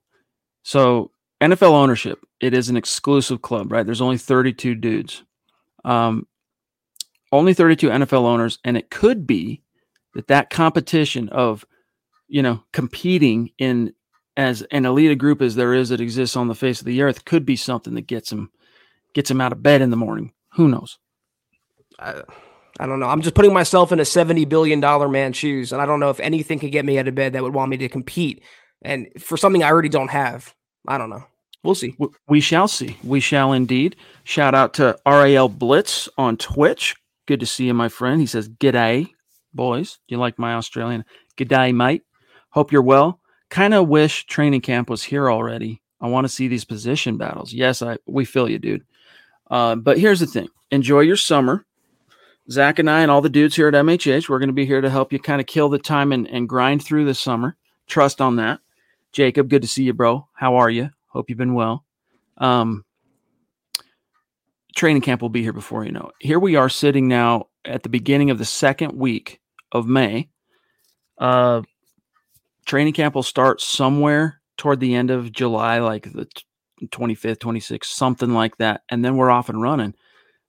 [0.62, 1.10] So,
[1.40, 3.86] NFL ownership, it is an exclusive club, right?
[3.86, 5.22] There's only 32 dudes.
[5.84, 6.26] Um,
[7.30, 9.62] only 32 NFL owners, and it could be
[10.14, 11.64] that that competition of,
[12.26, 13.92] you know, competing in
[14.36, 17.24] as an elite group as there is that exists on the face of the earth
[17.24, 18.50] could be something that gets them
[19.14, 20.32] gets them out of bed in the morning.
[20.54, 20.98] Who knows?
[21.98, 22.22] I,
[22.78, 23.08] I don't know.
[23.08, 26.10] I'm just putting myself in a 70 billion dollar man's shoes, and I don't know
[26.10, 28.42] if anything could get me out of bed that would want me to compete,
[28.82, 30.54] and for something I already don't have.
[30.86, 31.24] I don't know.
[31.62, 31.96] We'll see.
[32.28, 32.96] We shall see.
[33.02, 33.96] We shall indeed.
[34.24, 36.94] Shout out to RAL Blitz on Twitch.
[37.26, 38.20] Good to see you, my friend.
[38.20, 39.10] He says, G'day,
[39.52, 39.98] boys.
[40.06, 41.04] You like my Australian?
[41.36, 42.04] G'day, mate.
[42.50, 43.20] Hope you're well.
[43.50, 45.82] Kind of wish training camp was here already.
[46.00, 47.52] I want to see these position battles.
[47.52, 48.84] Yes, I we feel you, dude.
[49.50, 51.64] Uh, but here's the thing enjoy your summer.
[52.50, 54.80] Zach and I and all the dudes here at MHH, we're going to be here
[54.80, 57.56] to help you kind of kill the time and, and grind through the summer.
[57.86, 58.60] Trust on that.
[59.12, 60.28] Jacob, good to see you, bro.
[60.34, 60.90] How are you?
[61.08, 61.84] Hope you've been well.
[62.36, 62.84] Um,
[64.76, 66.26] training camp will be here before you know it.
[66.26, 69.40] Here we are sitting now at the beginning of the second week
[69.72, 70.28] of May.
[71.18, 71.62] Uh,
[72.64, 76.28] training camp will start somewhere toward the end of July, like the
[76.86, 78.82] 25th, 26th, something like that.
[78.88, 79.94] And then we're off and running.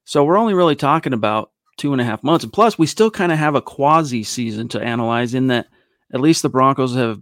[0.04, 2.44] So we're only really talking about two and a half months.
[2.44, 5.66] And plus, we still kind of have a quasi season to analyze in that
[6.12, 7.20] at least the Broncos have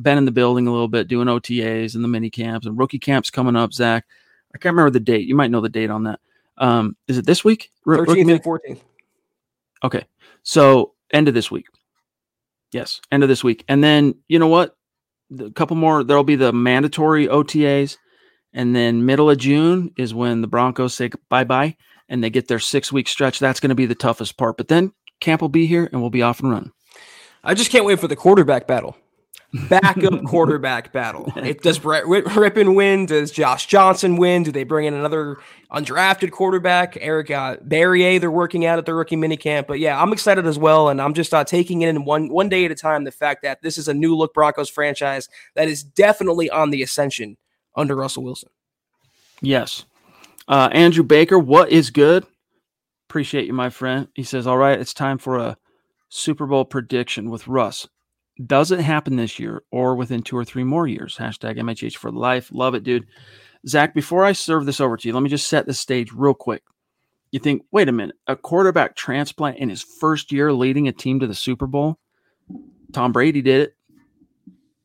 [0.00, 2.98] been in the building a little bit doing OTAs and the mini camps and rookie
[2.98, 3.72] camps coming up.
[3.72, 4.04] Zack,
[4.54, 5.26] I can't remember the date.
[5.26, 6.20] You might know the date on that.
[6.58, 7.70] Um, is it this week?
[7.86, 8.80] 13th and 14th.
[9.82, 10.04] Okay.
[10.42, 11.66] So end of this week.
[12.72, 13.64] Yes, end of this week.
[13.68, 14.76] And then you know what?
[15.38, 16.04] A couple more.
[16.04, 17.96] There'll be the mandatory OTAs.
[18.52, 21.76] And then middle of June is when the Broncos say bye bye
[22.08, 23.38] and they get their six week stretch.
[23.38, 24.56] That's going to be the toughest part.
[24.56, 26.72] But then camp will be here and we'll be off and running.
[27.42, 28.96] I just can't wait for the quarterback battle.
[29.52, 31.32] Backup quarterback battle.
[31.40, 33.06] It, does Brett Rypien win?
[33.06, 34.42] Does Josh Johnson win?
[34.42, 35.38] Do they bring in another
[35.72, 36.96] undrafted quarterback?
[37.00, 39.66] Eric uh, Barriere, they're working out at the rookie minicamp.
[39.66, 40.90] But yeah, I'm excited as well.
[40.90, 43.42] And I'm just uh, taking it in one, one day at a time the fact
[43.42, 47.36] that this is a new look Broncos franchise that is definitely on the ascension
[47.74, 48.50] under Russell Wilson.
[49.40, 49.86] Yes.
[50.46, 52.26] Uh, Andrew Baker, what is good?
[53.08, 54.08] Appreciate you, my friend.
[54.14, 55.56] He says, All right, it's time for a
[56.10, 57.88] Super Bowl prediction with Russ.
[58.46, 61.16] Does it happen this year or within two or three more years?
[61.16, 62.50] Hashtag MHH for life.
[62.52, 63.06] Love it, dude.
[63.66, 66.34] Zack, before I serve this over to you, let me just set the stage real
[66.34, 66.62] quick.
[67.32, 71.20] You think, wait a minute, a quarterback transplant in his first year leading a team
[71.20, 71.98] to the Super Bowl?
[72.92, 73.76] Tom Brady did it.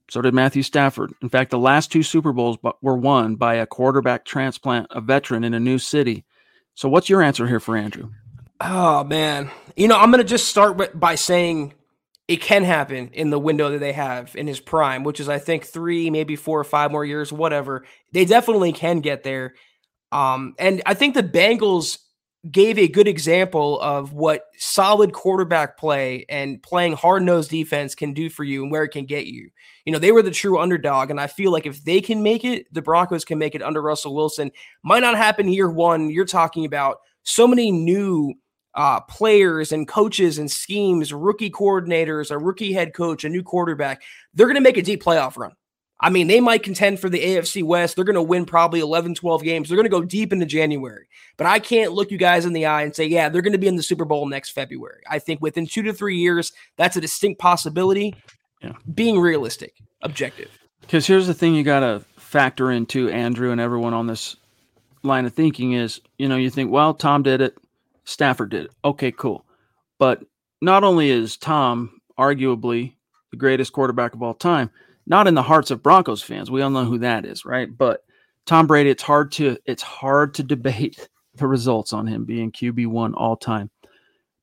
[0.10, 1.14] So did Matthew Stafford.
[1.22, 5.44] In fact, the last two Super Bowls were won by a quarterback transplant, a veteran
[5.44, 6.26] in a new city.
[6.76, 8.12] So, what's your answer here for Andrew?
[8.62, 11.74] Oh man, you know I'm going to just start by saying
[12.28, 15.38] it can happen in the window that they have in his prime, which is I
[15.38, 17.86] think three, maybe four or five more years, whatever.
[18.14, 19.54] They definitely can get there.
[20.12, 22.00] Um, and I think the Bengals
[22.52, 28.14] gave a good example of what solid quarterback play and playing hard nosed defense can
[28.14, 29.50] do for you and where it can get you.
[29.84, 31.10] You know, they were the true underdog.
[31.10, 33.82] And I feel like if they can make it, the Broncos can make it under
[33.82, 34.52] Russell Wilson.
[34.84, 36.10] Might not happen year one.
[36.10, 38.34] You're talking about so many new
[38.76, 44.04] uh, players and coaches and schemes, rookie coordinators, a rookie head coach, a new quarterback,
[44.34, 45.54] they're going to make a deep playoff run.
[46.00, 47.96] I mean, they might contend for the AFC West.
[47.96, 49.70] They're going to win probably 11, 12 games.
[49.70, 51.08] They're going to go deep into January.
[51.38, 53.60] But I can't look you guys in the eye and say, yeah, they're going to
[53.60, 55.02] be in the Super Bowl next February.
[55.10, 58.14] I think within two to three years, that's a distinct possibility.
[58.62, 58.74] Yeah.
[58.94, 60.50] Being realistic, objective.
[60.82, 64.36] Because here's the thing you got to factor into Andrew and everyone on this
[65.02, 67.58] line of thinking is, you know, you think, well, Tom did it,
[68.06, 68.70] Stafford did.
[68.84, 69.46] Okay, cool.
[70.00, 70.24] But
[70.62, 72.96] not only is Tom arguably
[73.32, 74.70] the greatest quarterback of all time,
[75.06, 76.50] not in the hearts of Broncos fans.
[76.50, 77.76] We all know who that is, right?
[77.76, 78.04] But
[78.46, 82.88] Tom Brady, it's hard to it's hard to debate the results on him being QB
[82.88, 83.70] one all time.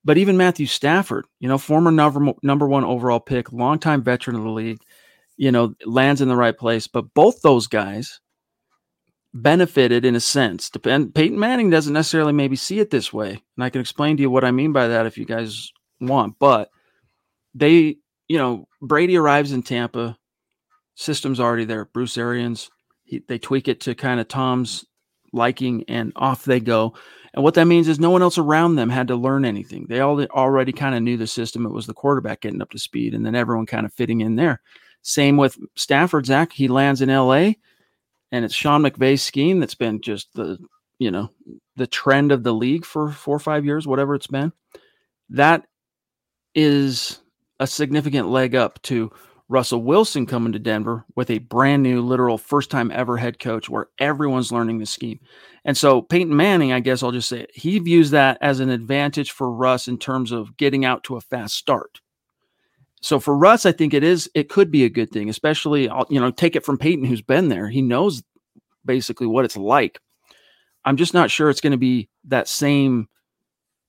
[0.04, 4.42] But even Matthew Stafford, you know, former number number one overall pick, longtime veteran of
[4.42, 4.80] the league,
[5.36, 6.86] you know, lands in the right place.
[6.86, 8.20] But both those guys
[9.34, 10.70] benefited in a sense.
[10.70, 14.22] Depend Peyton Manning doesn't necessarily maybe see it this way, and I can explain to
[14.22, 16.38] you what I mean by that if you guys want.
[16.38, 16.70] But
[17.54, 17.96] they,
[18.28, 20.18] you know, Brady arrives in Tampa
[20.94, 21.86] system's already there.
[21.86, 22.70] Bruce Arians,
[23.04, 24.84] he, they tweak it to kind of Tom's
[25.32, 26.94] liking, and off they go.
[27.34, 29.86] And what that means is no one else around them had to learn anything.
[29.88, 31.64] They all already kind of knew the system.
[31.64, 34.36] It was the quarterback getting up to speed, and then everyone kind of fitting in
[34.36, 34.60] there.
[35.00, 36.26] Same with Stafford.
[36.26, 37.58] Zack, he lands in L.A.
[38.32, 40.58] and it's Sean McVay's scheme that's been just the
[40.98, 41.30] you know
[41.76, 44.52] the trend of the league for four or five years, whatever it's been.
[45.30, 45.64] That
[46.54, 47.20] is
[47.60, 49.12] a significant leg up to
[49.48, 53.68] Russell Wilson coming to Denver with a brand new, literal first time ever head coach
[53.68, 55.20] where everyone's learning the scheme.
[55.64, 58.70] And so Peyton Manning, I guess I'll just say it, he views that as an
[58.70, 62.00] advantage for Russ in terms of getting out to a fast start.
[63.02, 66.04] So for Russ, I think it is, it could be a good thing, especially, uh,
[66.08, 67.68] you know, take it from Peyton, who's been there.
[67.68, 68.22] He knows
[68.84, 70.00] basically what it's like.
[70.84, 73.08] I'm just not sure it's going to be that same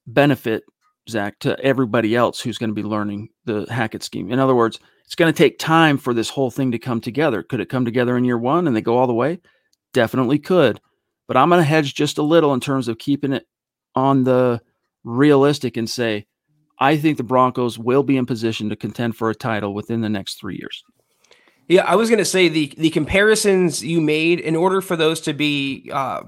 [0.08, 0.64] benefit,
[1.08, 4.32] Zack, to everybody else who's going to be learning the Hackett scheme.
[4.32, 7.44] In other words, it's going to take time for this whole thing to come together.
[7.44, 9.40] Could it come together in year one and they go all the way?
[9.94, 10.82] Definitely could.
[11.28, 13.46] But I'm going to hedge just a little in terms of keeping it
[13.96, 14.60] on the
[15.04, 16.26] realistic and say,
[16.80, 20.10] I think the Broncos will be in position to contend for a title within the
[20.10, 20.84] next three years.
[21.68, 25.22] Yeah, I was going to say the the comparisons you made in order for those
[25.22, 26.24] to be uh,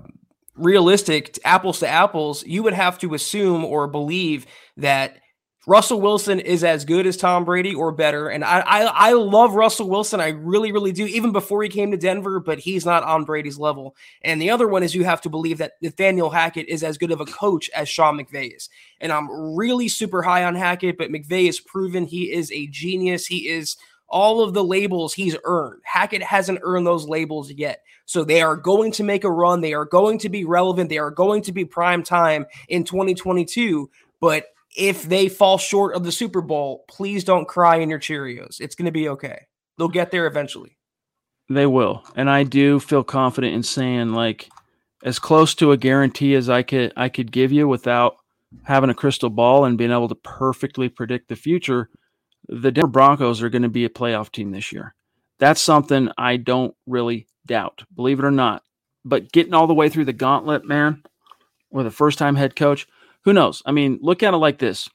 [0.56, 4.46] realistic, apples to apples, you would have to assume or believe
[4.78, 5.18] that
[5.68, 8.30] Russell Wilson is as good as Tom Brady or better.
[8.30, 10.20] And I, I, I love Russell Wilson.
[10.20, 13.58] I really, really do, even before he came to Denver, but he's not on Brady's
[13.58, 13.96] level.
[14.24, 17.12] And the other one is you have to believe that Nathaniel Hackett is as good
[17.12, 18.70] of a coach as Sean McVay is.
[19.02, 23.26] And I'm really super high on Hackett, but McVay has proven he is a genius.
[23.26, 23.76] He is
[24.08, 25.82] all of the labels he's earned.
[25.84, 27.82] Hackett hasn't earned those labels yet.
[28.06, 29.62] So they are going to make a run.
[29.62, 30.90] They are going to be relevant.
[30.90, 33.90] They are going to be prime time in 2022.
[34.22, 34.46] But
[34.76, 38.60] if they fall short of the Super Bowl, please don't cry in your Cheerios.
[38.60, 39.48] It's going to be okay.
[39.78, 40.78] They'll get there eventually.
[41.50, 42.04] They will.
[42.16, 44.50] And I do feel confident in saying like
[45.04, 48.18] as close to a guarantee as I could I could give you without
[48.64, 51.90] having a crystal ball and being able to perfectly predict the future,
[52.48, 54.96] the Denver Broncos are going to be a playoff team this year.
[55.40, 58.64] That's something I don't really doubt, believe it or not.
[59.04, 61.04] But getting all the way through the gauntlet, man,
[61.70, 62.88] with a first time head coach,
[63.26, 63.62] who knows?
[63.66, 64.88] I mean, look at it like this.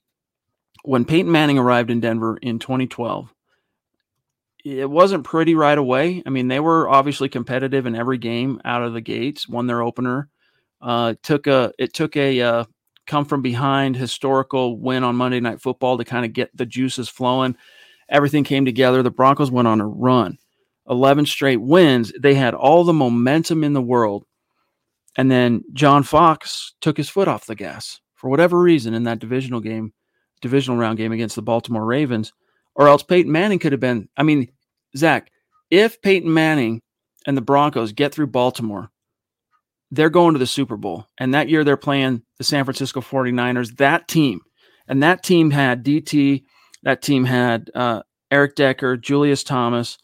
[0.85, 3.35] When Peyton Manning arrived in Denver in 2012,
[4.65, 6.23] it wasn't pretty right away.
[6.25, 9.83] I mean, they were obviously competitive in every game out of the gates, won their
[9.83, 10.29] opener.
[10.81, 12.65] Uh, took a it took a uh,
[13.07, 17.09] come from behind historical win on Monday Night Football to kind of get the juices
[17.09, 17.57] flowing.
[18.09, 19.03] Everything came together.
[19.03, 20.39] The Broncos went on a run,
[20.89, 22.13] 11 straight wins.
[22.19, 24.25] They had all the momentum in the world.
[25.17, 29.19] And then John Fox took his foot off the gas for whatever reason in that
[29.19, 29.95] divisional game,
[30.43, 32.35] divisional round game against the Baltimore Ravens,
[32.75, 34.11] or else Peyton Manning could have been.
[34.15, 34.49] I mean,
[34.95, 35.31] Zack,
[35.71, 36.83] if Peyton Manning
[37.27, 38.91] and the Broncos get through Baltimore,
[39.91, 41.07] they're going to the Super Bowl.
[41.19, 43.79] And that year they're playing the San Francisco 49ers.
[43.79, 44.43] That team,
[44.87, 46.45] and that team had DT,
[46.83, 49.97] that team had uh, Eric Decker, Julius Thomas,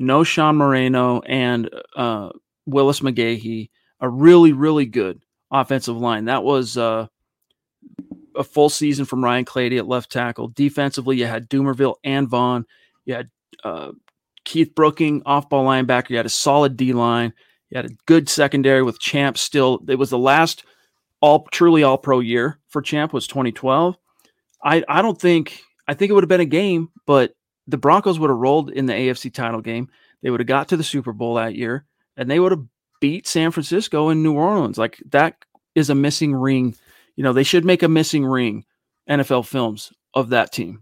[0.00, 2.30] Knowshon Moreno, and uh,
[2.66, 3.70] Willis McGahee,
[4.00, 5.22] a really, really good
[5.52, 6.24] offensive line.
[6.24, 7.06] That was uh,
[8.36, 10.48] a full season from Ryan Clady at left tackle.
[10.48, 12.66] Defensively, you had Dumervil and Von.
[13.04, 13.30] You had
[13.64, 13.92] uh,
[14.44, 16.10] Keith Brooking, off ball linebacker.
[16.10, 17.32] You had a solid D line.
[17.70, 19.80] You had a good secondary with Champ still.
[19.88, 20.64] It was the last
[21.20, 23.96] all truly all pro year for Champ was 2012.
[24.62, 27.34] I, I don't think I think it would have been a game, but
[27.66, 29.88] the Broncos would have rolled in the AFC title game.
[30.22, 31.84] They would have got to the Super Bowl that year,
[32.16, 32.64] and they would have
[33.00, 34.78] beat San Francisco and New Orleans.
[34.78, 35.36] Like that
[35.74, 36.76] is a missing ring
[37.16, 38.64] you know, they should make a missing ring
[39.08, 40.80] NFL films of that team.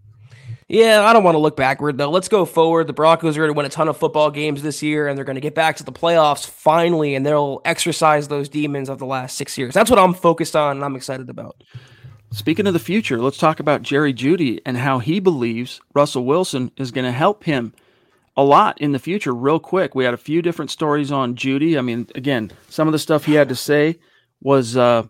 [0.69, 2.11] Yeah, I don't want to look backward though.
[2.11, 2.87] Let's go forward.
[2.87, 5.25] The Broncos are going to win a ton of football games this year, and they're
[5.25, 9.07] going to get back to the playoffs finally, and they'll exercise those demons of the
[9.07, 9.75] last six years.
[9.75, 11.61] That's what I'm focused on, and I'm excited about.
[12.31, 16.71] Speaking of the future, let's talk about Jerry Jeudy and how he believes Russell Wilson
[16.77, 17.75] is going to help him
[18.37, 19.35] a lot in the future.
[19.35, 21.77] Real quick, we had a few different stories on Jeudy.
[21.77, 23.99] I mean, again, some of the stuff he had to say
[24.41, 25.03] was uh,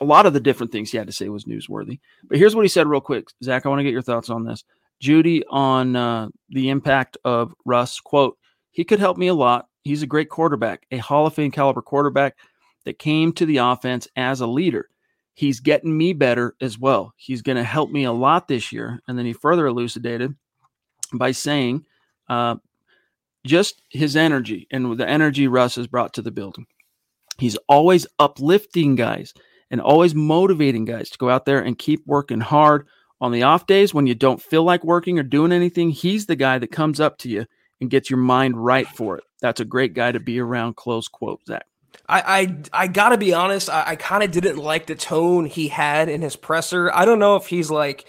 [0.00, 2.00] a lot of the different things he had to say was newsworthy.
[2.28, 3.64] But here's what he said, real quick, Zack.
[3.64, 4.64] I want to get your thoughts on this.
[5.02, 8.00] Jeudy on uh, the impact of Russ.
[8.00, 8.38] Quote:
[8.70, 9.68] He could help me a lot.
[9.82, 12.36] He's a great quarterback, a Hall of Fame caliber quarterback
[12.84, 14.88] that came to the offense as a leader
[15.36, 17.12] he's getting me better as well.
[17.16, 19.00] He's going to help me a lot this year.
[19.06, 20.34] And then he further elucidated
[21.12, 21.84] by saying
[22.28, 22.56] uh,
[23.46, 26.66] just his energy and the energy Russ has brought to the building.
[27.38, 29.34] He's always uplifting guys
[29.70, 32.86] and always motivating guys to go out there and keep working hard.
[33.20, 36.36] On the off days when you don't feel like working or doing anything, he's the
[36.36, 37.46] guy that comes up to you
[37.80, 39.24] and gets your mind right for it.
[39.40, 40.76] That's a great guy to be around.
[40.76, 41.64] Close quote, Zack.
[42.08, 42.20] I
[42.72, 43.70] I, I gotta be honest.
[43.70, 46.92] I, I kind of didn't like the tone he had in his presser.
[46.92, 48.06] I don't know if he's like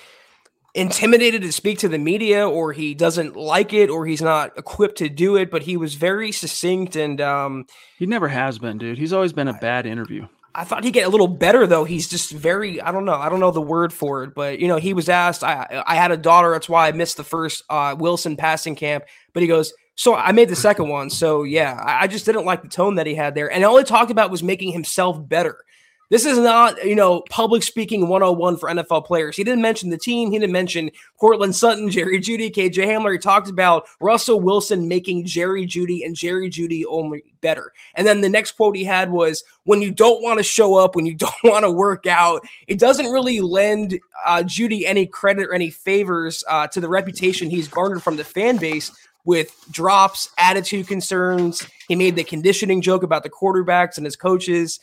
[0.73, 4.97] intimidated to speak to the media, or he doesn't like it, or he's not equipped
[4.97, 5.49] to do it.
[5.49, 7.65] But he was very succinct, and um,
[7.97, 8.97] he never has been, dude.
[8.97, 10.27] He's always been a bad interview.
[10.57, 11.83] I thought he'd get a little better though.
[11.83, 13.13] He's just very I don't know.
[13.13, 15.95] I don't know the word for it, but you know, he was asked, I I
[15.95, 19.05] had a daughter, that's why I missed the first uh, Wilson passing camp.
[19.33, 21.11] But he goes, so I made the second one.
[21.11, 23.51] So yeah, I just didn't like the tone that he had there.
[23.51, 25.63] And all he talked about was making himself better.
[26.09, 29.35] This is not, you know, public speaking 101 for NFL players.
[29.35, 30.31] He didn't mention the team.
[30.31, 30.89] He didn't mention
[31.19, 33.11] Courtland Sutton, Jerry Jeudy, KJ Hamler.
[33.11, 37.73] He talked about Russell Wilson making Jerry Jeudy and Jerry Jeudy only better.
[37.95, 40.95] And then the next quote he had was, when you don't want to show up,
[40.95, 45.47] when you don't want to work out, it doesn't really lend uh, Jeudy any credit
[45.47, 48.91] or any favors uh, to the reputation he's garnered from the fan base
[49.25, 51.67] with drops, attitude concerns.
[51.89, 54.79] He made the conditioning joke about the quarterbacks and his coaches.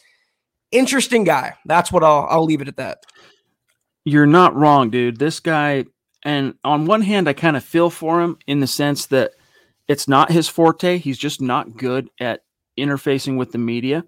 [0.75, 1.55] Interesting guy.
[1.65, 3.05] That's what I'll I'll leave it at that.
[4.05, 5.19] You're not wrong, dude.
[5.19, 5.85] This guy
[6.25, 9.33] and on one hand I kind of feel for him in the sense that
[9.89, 10.99] it's not his forte.
[10.99, 12.41] He's just not good at
[12.79, 14.05] interfacing with the media.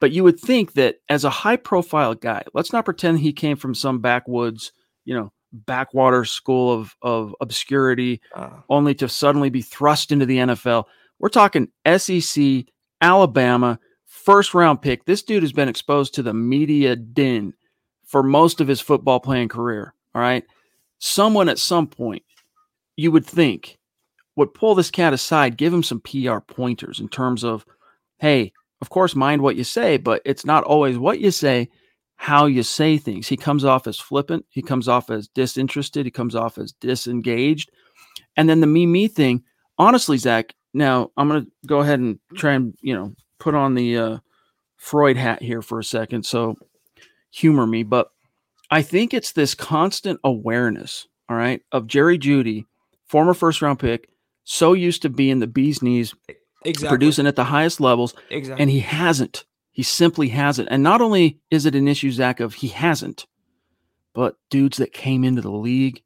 [0.00, 3.56] But you would think that as a high profile guy, let's not pretend he came
[3.56, 4.72] from some backwoods,
[5.04, 8.50] you know, backwater school of of obscurity, uh.
[8.68, 10.84] only to suddenly be thrust into the NFL.
[11.18, 12.64] We're talking SEC,
[13.00, 13.78] Alabama,
[14.24, 15.04] first round pick.
[15.04, 17.54] This dude has been exposed to the media din
[18.04, 19.94] for most of his football playing career.
[20.14, 20.44] All right.
[20.98, 22.22] Someone at some point,
[22.96, 23.78] you would think,
[24.36, 27.64] would pull this cat aside, give him some PR pointers in terms of,
[28.18, 31.68] hey, of course, mind what you say, but it's not always what you say
[32.22, 33.26] how you say things.
[33.26, 34.46] He comes off as flippant.
[34.48, 36.04] He comes off as disinterested.
[36.04, 37.72] He comes off as disengaged.
[38.36, 39.42] And then the me me thing,
[39.76, 40.54] honestly, Zack.
[40.72, 43.12] Now I'm going to go ahead and try and you know
[43.42, 44.18] put on the uh,
[44.76, 46.24] Freud hat here for a second.
[46.24, 46.56] So
[47.30, 48.10] humor me, but
[48.70, 52.66] I think it's this constant awareness, all right, of Jerry Jeudy,
[53.06, 54.08] former first round pick,
[54.44, 56.14] so used to being the bee's knees,
[56.64, 56.88] exactly.
[56.96, 58.62] producing at the highest levels, exactly.
[58.62, 59.44] and he hasn't.
[59.72, 60.68] He simply hasn't.
[60.70, 63.26] And not only is it an issue, Zack, of he hasn't,
[64.14, 66.02] but dudes that came into the league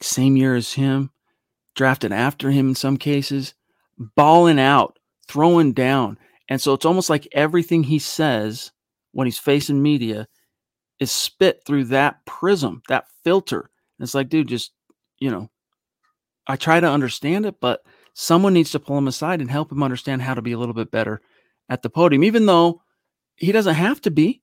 [0.00, 1.10] same year as him,
[1.74, 3.54] drafted after him in some cases,
[3.98, 6.18] balling out, throwing down.
[6.50, 8.72] And so it's almost like everything he says
[9.12, 10.26] when he's facing media
[10.98, 13.70] is spit through that prism, that filter.
[13.98, 14.72] And it's like, dude, just,
[15.20, 15.48] you know,
[16.46, 17.80] I try to understand it, but
[18.14, 20.74] someone needs to pull him aside and help him understand how to be a little
[20.74, 21.20] bit better
[21.68, 22.82] at the podium, even though
[23.36, 24.42] he doesn't have to be.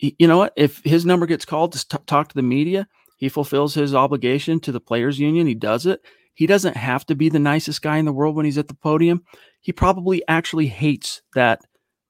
[0.00, 0.52] You know what?
[0.56, 4.58] If his number gets called to t- talk to the media, he fulfills his obligation
[4.60, 5.46] to the players union.
[5.46, 6.04] He does it.
[6.34, 8.74] He doesn't have to be the nicest guy in the world when he's at the
[8.74, 9.24] podium.
[9.60, 11.62] He probably actually hates that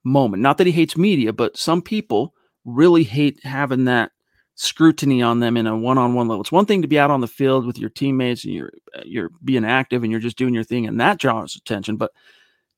[0.03, 0.41] moment.
[0.41, 2.33] Not that he hates media, but some people
[2.65, 4.11] really hate having that
[4.55, 6.41] scrutiny on them in a one-on-one level.
[6.41, 9.01] It's one thing to be out on the field with your teammates and you're uh,
[9.05, 12.11] you're being active and you're just doing your thing and that draws attention, but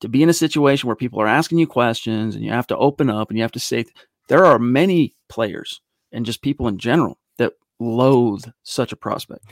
[0.00, 2.76] to be in a situation where people are asking you questions and you have to
[2.76, 3.84] open up and you have to say
[4.28, 5.80] there are many players
[6.12, 9.44] and just people in general that loathe such a prospect.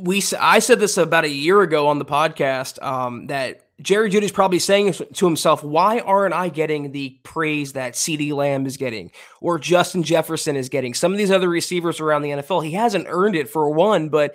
[0.00, 4.32] We I said this about a year ago on the podcast um, that Jerry Jeudy's
[4.32, 9.10] probably saying to himself, "Why aren't I getting the praise that CeeDee Lamb is getting
[9.40, 10.94] or Justin Jefferson is getting?
[10.94, 14.34] Some of these other receivers around the NFL, he hasn't earned it for one, but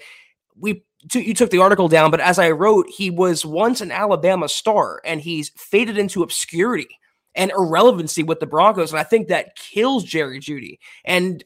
[0.59, 0.83] we
[1.13, 5.01] you took the article down, but as I wrote, he was once an Alabama star
[5.05, 6.99] and he's faded into obscurity
[7.35, 8.91] and irrelevancy with the Broncos.
[8.91, 10.79] And I think that kills Jerry Jeudy.
[11.05, 11.43] And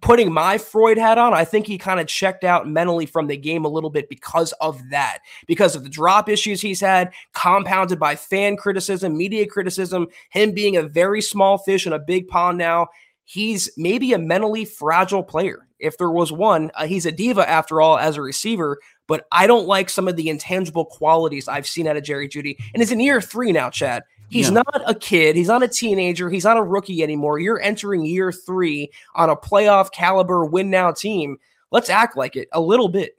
[0.00, 3.36] putting my Freud hat on, I think he kind of checked out mentally from the
[3.36, 7.98] game a little bit because of that, because of the drop issues he's had, compounded
[7.98, 12.58] by fan criticism, media criticism, him being a very small fish in a big pond
[12.58, 12.88] now.
[13.24, 15.66] He's maybe a mentally fragile player.
[15.78, 18.78] If there was one, uh, he's a diva after all as a receiver,
[19.08, 22.56] but I don't like some of the intangible qualities I've seen out of Jerry Jeudy.
[22.72, 24.04] And it's in year three now, Chad.
[24.32, 24.62] He's yeah.
[24.64, 25.36] not a kid.
[25.36, 26.30] He's not a teenager.
[26.30, 27.38] He's not a rookie anymore.
[27.38, 31.36] You're entering year three on a playoff caliber win now team.
[31.70, 33.18] Let's act like it a little bit.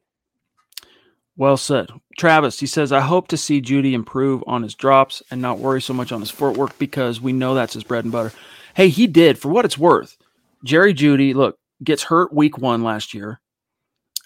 [1.38, 1.92] Well said.
[2.18, 5.84] Travis, he says, I hope to see Jeudy improve on his drops and not worry
[5.84, 8.34] so much on his footwork because we know that's his bread and butter.
[8.74, 10.18] Hey, he did, for what it's worth.
[10.64, 13.40] Jerry Jeudy, look, gets hurt week one last year.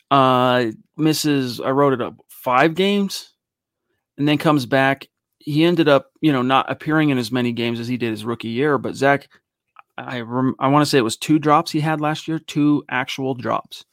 [0.09, 3.33] Uh misses, I wrote it up, five games,
[4.17, 5.07] and then comes back
[5.47, 8.25] he ended up, you know, not appearing in as many games as he did his
[8.25, 8.77] rookie year.
[8.77, 9.29] But Zack,
[9.97, 12.83] I rem- I want to say it was two drops he had last year, two
[12.89, 13.85] actual drops,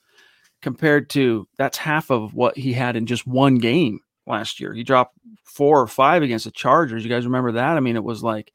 [0.62, 4.74] compared to that's half of what he had in just one game last year.
[4.74, 7.04] He dropped four or five against the Chargers.
[7.04, 7.76] You guys remember that?
[7.76, 8.52] I mean, it was like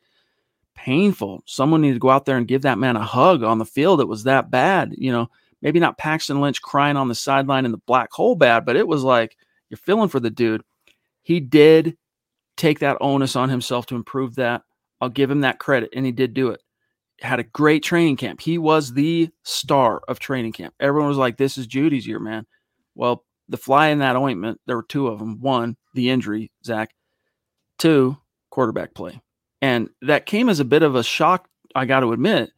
[0.75, 1.41] painful.
[1.45, 4.01] Someone needed to go out there and give that man a hug on the field.
[4.01, 4.93] It was that bad.
[4.97, 5.29] You know,
[5.61, 8.89] maybe not Paxton Lynch crying on the sideline in the black hole bad, but it
[8.89, 9.37] was like
[9.69, 10.63] you're feeling for the dude.
[11.21, 11.95] He did
[12.59, 14.61] take that onus on himself to improve that.
[15.01, 16.61] I'll give him that credit, and he did do it.
[17.21, 18.41] Had a great training camp.
[18.41, 20.73] He was the star of training camp.
[20.79, 22.45] Everyone was like, "This is Jeudy's year, man."
[22.95, 24.61] Well, the fly in that ointment.
[24.67, 25.39] There were two of them.
[25.41, 26.93] One, the injury, Zack.
[27.77, 28.17] Two,
[28.49, 29.21] quarterback play,
[29.61, 31.49] and that came as a bit of a shock.
[31.73, 32.51] I got to admit,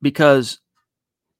[0.00, 0.60] because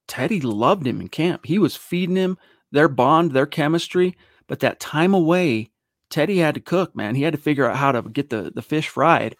[0.07, 1.45] Teddy loved him in camp.
[1.45, 2.37] He was feeding him
[2.71, 4.17] their bond, their chemistry.
[4.47, 5.71] But that time away
[6.11, 7.15] Teddy had to cook, man.
[7.15, 9.35] He had to figure out how to get the the fish fried,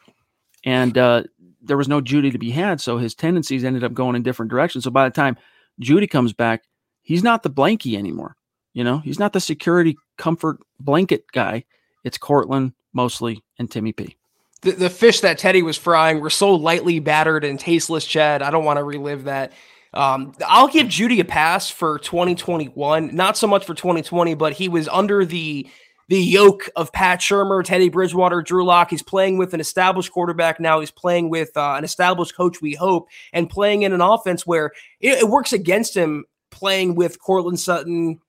[0.65, 1.23] and uh,
[1.61, 2.81] there was no Jeudy to be had.
[2.81, 4.83] So his tendencies ended up going in different directions.
[4.83, 5.37] So by the time
[5.79, 6.63] Jeudy comes back,
[7.01, 8.35] he's not the blankie anymore.
[8.73, 11.65] You know, he's not the security comfort blanket guy.
[12.03, 14.17] It's Courtland mostly and Timmy P.
[14.61, 18.41] The, the fish that Teddy was frying were so lightly battered and tasteless, Chad.
[18.41, 19.51] I don't want to relive that.
[19.93, 24.69] Um, I'll give Jeudy a pass for 2021, not so much for 2020, but he
[24.69, 25.67] was under the
[26.11, 28.89] the yoke of Pat Shurmur, Teddy Bridgewater, Drew Lock.
[28.89, 30.81] He's playing with an established quarterback now.
[30.81, 34.73] He's playing with uh, an established coach, we hope, and playing in an offense where
[34.99, 38.19] it, it works against him playing with Courtland Sutton,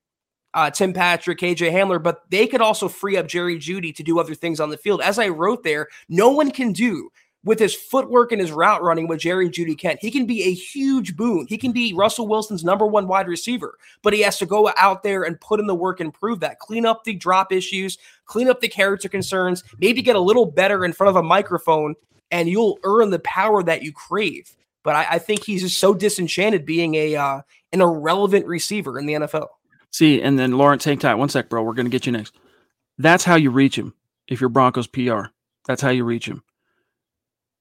[0.55, 4.21] uh, Tim Patrick, KJ Hamler, but they could also free up Jerry Jeudy to do
[4.21, 5.01] other things on the field.
[5.01, 7.11] As I wrote there, no one can do
[7.45, 9.99] with his footwork and his route running with Jerry and Jeudy Kent.
[10.01, 11.47] He can be a huge boon.
[11.49, 15.03] He can be Russell Wilson's number one wide receiver, but he has to go out
[15.03, 16.61] there and put in the work and prove that.
[16.61, 20.85] Clean up the drop issues, clean up the character concerns, maybe get a little better
[20.85, 21.95] in front of a microphone,
[22.31, 24.55] and you'll earn the power that you crave.
[24.85, 29.07] But I, I think he's just so disenchanted being a uh, an irrelevant receiver in
[29.07, 29.49] the NFL.
[29.91, 31.17] See, and then Lawrence, hang tight.
[31.17, 31.63] One sec, bro.
[31.63, 32.35] We're to get you next.
[32.99, 33.95] That's how you reach him.
[34.27, 35.25] If you're Broncos PR,
[35.67, 36.43] that's how you reach him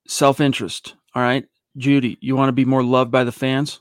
[0.08, 0.95] self interest.
[1.16, 1.45] All right.
[1.78, 3.80] Jeudy, you want to be more loved by the fans?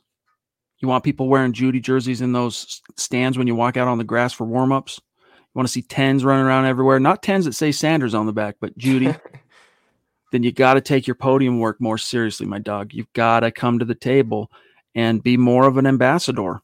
[0.79, 4.05] You want people wearing Jeudy jerseys in those stands when you walk out on the
[4.05, 5.01] grass for warm ups?
[5.29, 7.01] You want to see tens running around everywhere?
[7.01, 9.19] Not tens that say Sanders on the back, but Jeudy.
[10.33, 12.95] then you got to take your podium work more seriously, my dog.
[12.95, 14.51] You've got to come to the table
[14.95, 16.61] and be more of an ambassador.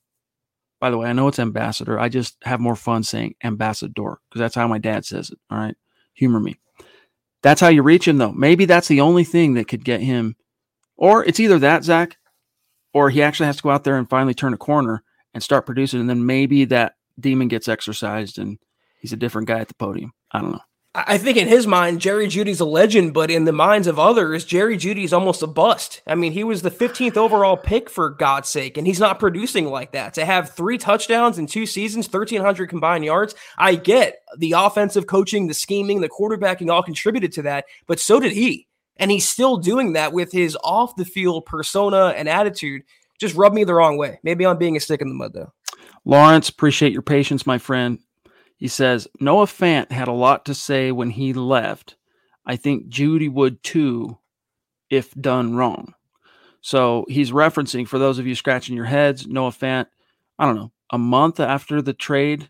[0.81, 1.99] By the way, I know it's ambassador.
[1.99, 5.39] I just have more fun saying ambassador because that's how my dad says it.
[5.51, 5.77] All right.
[6.15, 6.57] Humor me.
[7.43, 8.33] That's how you reach him, though.
[8.33, 10.37] Maybe that's the only thing that could get him.
[10.97, 12.17] Or it's either that, Zack,
[12.93, 15.03] or he actually has to go out there and finally turn a corner
[15.35, 16.01] and start producing.
[16.01, 18.59] And then maybe that demon gets exercised and
[19.01, 20.13] he's a different guy at the podium.
[20.33, 20.61] I don't know.
[20.99, 24.47] I think in his mind, Jerry Jeudy's a legend, but in the minds of others,
[24.47, 26.01] Jerry Jeudy's almost a bust.
[26.07, 29.67] I mean, he was the 15th overall pick for God's sake, and he's not producing
[29.67, 30.15] like that.
[30.15, 35.49] To have three touchdowns in two seasons, 1,300 combined yards, I get the offensive coaching,
[35.49, 38.67] the scheming, the quarterbacking all contributed to that, but so did he.
[38.97, 42.85] And he's still doing that with his off the field persona and attitude.
[43.19, 44.19] Just rub me the wrong way.
[44.23, 45.53] Maybe I'm being a stick in the mud, though.
[46.07, 47.99] Lawrence, appreciate your patience, my friend.
[48.57, 51.97] He says Noah Fant had a lot to say when he left.
[52.47, 54.19] I think Jeudy would too
[54.89, 55.95] if done wrong.
[56.61, 59.87] So he's referencing for those of you scratching your heads, Noah Fant,
[60.39, 62.49] I don't know, a month after the trade.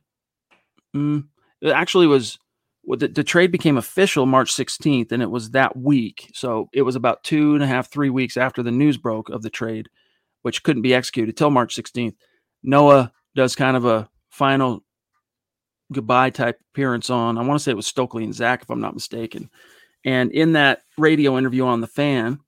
[0.94, 1.26] Mm,
[1.60, 2.38] it actually was
[2.86, 6.30] the, the trade became official March 16th, and it was that week.
[6.34, 9.42] So it was about two and a half, three weeks after the news broke of
[9.42, 9.88] the trade,
[10.42, 12.14] which couldn't be executed till March 16th.
[12.62, 14.84] Noah does kind of a final
[15.92, 18.80] goodbye type appearance on, I want to say it was Stokley and Zach, if I'm
[18.80, 19.50] not mistaken.
[20.04, 22.38] And in that radio interview on the fan,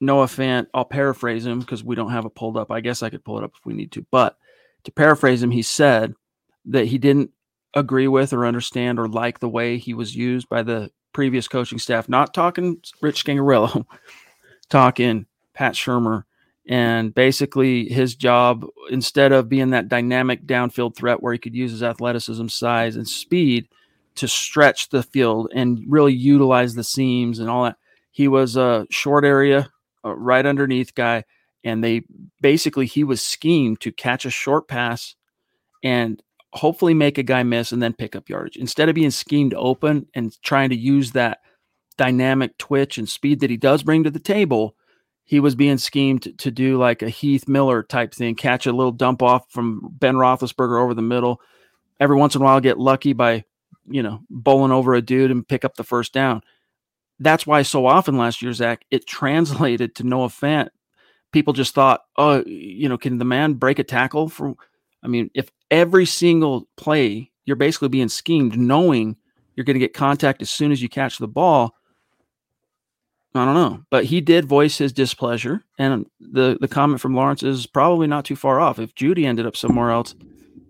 [0.00, 2.70] Noah Fant, I'll paraphrase him because we don't have it pulled up.
[2.70, 4.06] I guess I could pull it up if we need to.
[4.10, 4.36] But
[4.84, 6.14] to paraphrase him, he said
[6.66, 7.30] that he didn't
[7.74, 11.78] agree with or understand or like the way he was used by the previous coaching
[11.78, 12.08] staff.
[12.08, 13.86] Not talking Rich Scangarello,
[14.68, 16.24] talking Pat Shurmur.
[16.66, 21.70] And basically, his job, instead of being that dynamic downfield threat where he could use
[21.70, 23.68] his athleticism, size, and speed
[24.14, 27.76] to stretch the field and really utilize the seams and all that,
[28.12, 29.70] he was a short area,
[30.04, 31.24] a right underneath guy.
[31.64, 32.02] And they
[32.40, 35.16] basically, he was schemed to catch a short pass
[35.82, 36.22] and
[36.54, 40.06] hopefully make a guy miss and then pick up yardage instead of being schemed open
[40.14, 41.38] and trying to use that
[41.96, 44.76] dynamic twitch and speed that he does bring to the table
[45.24, 48.92] he was being schemed to, do like a Heath Miller type thing, catch a little
[48.92, 51.40] dump off from Ben Roethlisberger over the middle.
[51.98, 53.44] Every once in a while, get lucky by,
[53.88, 56.42] you know, bowling over a dude and pick up the first down.
[57.18, 60.68] That's why so often last year, Zack, it translated to Noah Fant.
[61.32, 64.28] People just thought, oh, you know, can the man break a tackle?
[64.28, 64.54] For,
[65.02, 69.16] I mean, if every single play you're basically being schemed, knowing
[69.54, 71.74] you're going to get contact as soon as you catch the ball
[73.36, 77.42] I don't know, but he did voice his displeasure, and the the comment from Lawrence
[77.42, 78.78] is probably not too far off.
[78.78, 80.14] If Jeudy ended up somewhere else,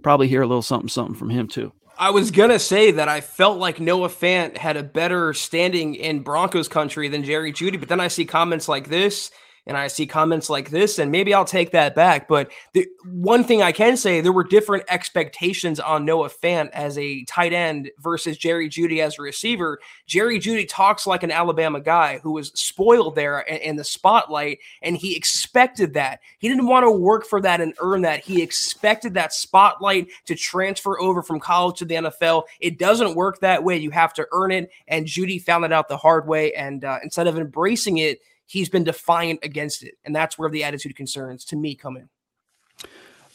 [0.02, 1.72] probably hear a little something something from him too.
[1.98, 6.20] I was gonna say that I felt like Noah Fant had a better standing in
[6.20, 9.30] Broncos country than Jerry Jeudy, but then I see comments like this,
[9.66, 12.28] and I see comments like this, and maybe I'll take that back.
[12.28, 16.98] But the one thing I can say, there were different expectations on Noah Fant as
[16.98, 19.80] a tight end versus Jerry Jeudy as a receiver.
[20.06, 24.96] Jerry Jeudy talks like an Alabama guy who was spoiled there in, the spotlight, and
[24.96, 26.20] he expected that.
[26.38, 28.20] He didn't want to work for that and earn that.
[28.20, 32.44] He expected that spotlight to transfer over from college to the NFL.
[32.60, 33.78] It doesn't work that way.
[33.78, 36.52] You have to earn it, and Jeudy found it out the hard way.
[36.52, 39.94] And uh, instead of embracing it, he's been defiant against it.
[40.04, 42.08] And that's where the attitude concerns to me come in.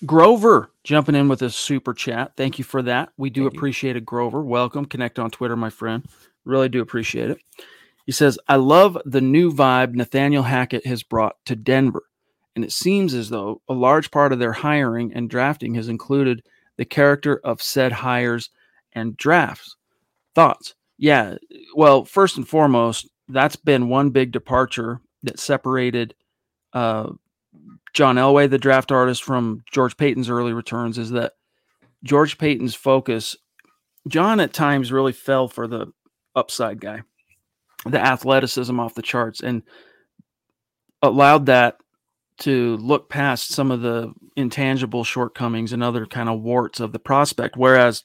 [0.06, 2.34] Grover jumping in with a super chat.
[2.38, 3.10] Thank you for that.
[3.18, 4.42] We do Thank appreciate it, Grover.
[4.42, 4.86] Welcome.
[4.86, 6.06] Connect on Twitter, my friend.
[6.46, 7.40] Really do appreciate it.
[8.06, 12.04] He says, I love the new vibe Nathaniel Hackett has brought to Denver.
[12.56, 16.44] And it seems as though a large part of their hiring and drafting has included
[16.78, 18.50] the character of said hires
[18.94, 19.76] and drafts.
[20.34, 20.76] Thoughts?
[20.98, 21.36] Yeah.
[21.76, 26.16] Well, first and foremost, that's been one big departure that separated
[26.74, 27.12] uh,
[27.94, 31.34] John Elway, the draft artist, from George Paton's early returns is that
[32.04, 33.36] George Paton's focus,
[34.08, 35.88] John at times really fell for the
[36.36, 37.02] upside guy,
[37.86, 39.64] the athleticism off the charts, and
[41.02, 41.78] allowed that
[42.40, 47.00] to look past some of the intangible shortcomings and other kind of warts of the
[47.00, 47.58] prospect.
[47.58, 48.04] Whereas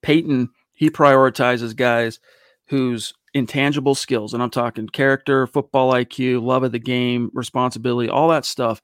[0.00, 2.20] Paton, he prioritizes guys
[2.68, 8.28] whose intangible skills, and I'm talking character, football IQ, love of the game, responsibility, all
[8.28, 8.82] that stuff,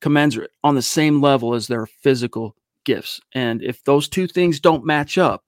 [0.00, 3.20] commensurate on the same level as their physical gifts.
[3.34, 5.44] And if those two things don't match up,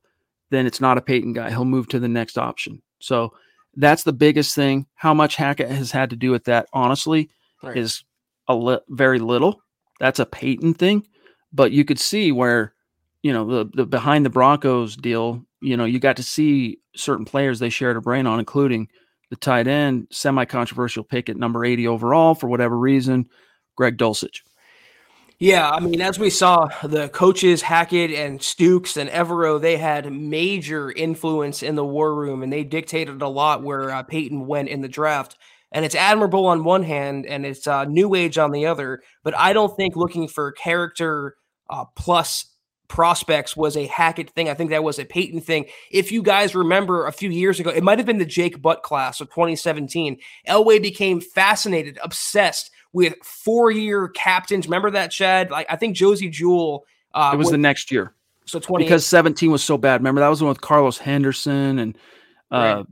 [0.51, 1.51] then it's not a Paton guy.
[1.51, 2.83] He'll move to the next option.
[3.01, 3.33] So
[3.77, 4.87] that's the biggest thing.
[4.95, 7.31] How much Hackett has had to do with that, honestly,
[7.63, 7.77] right.
[7.77, 8.03] is
[8.49, 9.63] a li- very little.
[10.01, 11.07] That's a Paton thing.
[11.53, 12.75] But you could see where,
[13.23, 17.25] you know, the, the behind the Broncos deal you know, you got to see certain
[17.25, 18.89] players they shared a brain on, including
[19.31, 23.29] the tight end, semi controversial pick at number 80 overall for whatever reason,
[23.77, 24.41] Greg Dulcich.
[25.41, 30.13] Yeah, I mean, as we saw, the coaches Hackett and Stukes and Evero, they had
[30.13, 34.69] major influence in the war room, and they dictated a lot where uh, Paton went
[34.69, 35.37] in the draft.
[35.71, 39.03] And it's admirable on one hand, and it's uh, new age on the other.
[39.23, 41.37] But I don't think looking for character
[41.71, 42.47] uh, plus
[42.89, 44.49] prospects was a Hackett thing.
[44.49, 45.67] I think that was a Paton thing.
[45.91, 48.83] If you guys remember a few years ago, it might have been the Jake Butt
[48.83, 50.19] class of 2017.
[50.49, 54.67] Elway became fascinated, obsessed with four-year captains.
[54.67, 55.51] Remember that, Chad?
[55.51, 56.85] Like I think Josey Jewell.
[57.15, 58.15] Uh, it was the next year.
[58.47, 60.01] So 20 because 17 was so bad.
[60.01, 61.99] Remember that was the one with Carlos Henderson and
[62.51, 62.87] uh, right.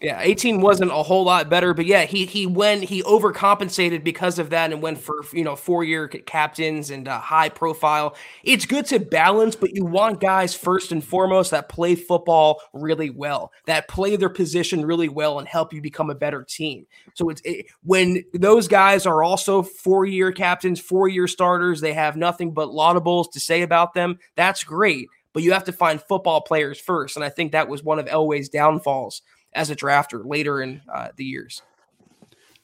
[0.00, 4.38] Yeah, 18 wasn't a whole lot better, but yeah, he he went he overcompensated because
[4.38, 8.16] of that and went for you know four year captains and uh, high profile.
[8.42, 13.10] It's good to balance, but you want guys first and foremost that play football really
[13.10, 16.86] well, that play their position really well, and help you become a better team.
[17.14, 21.94] So it's it, when those guys are also four year captains, four year starters, they
[21.94, 24.18] have nothing but laudables to say about them.
[24.34, 27.16] That's great but you have to find football players first.
[27.16, 29.20] And I think that was one of Elway's downfalls
[29.52, 31.60] as a drafter later in uh, the years.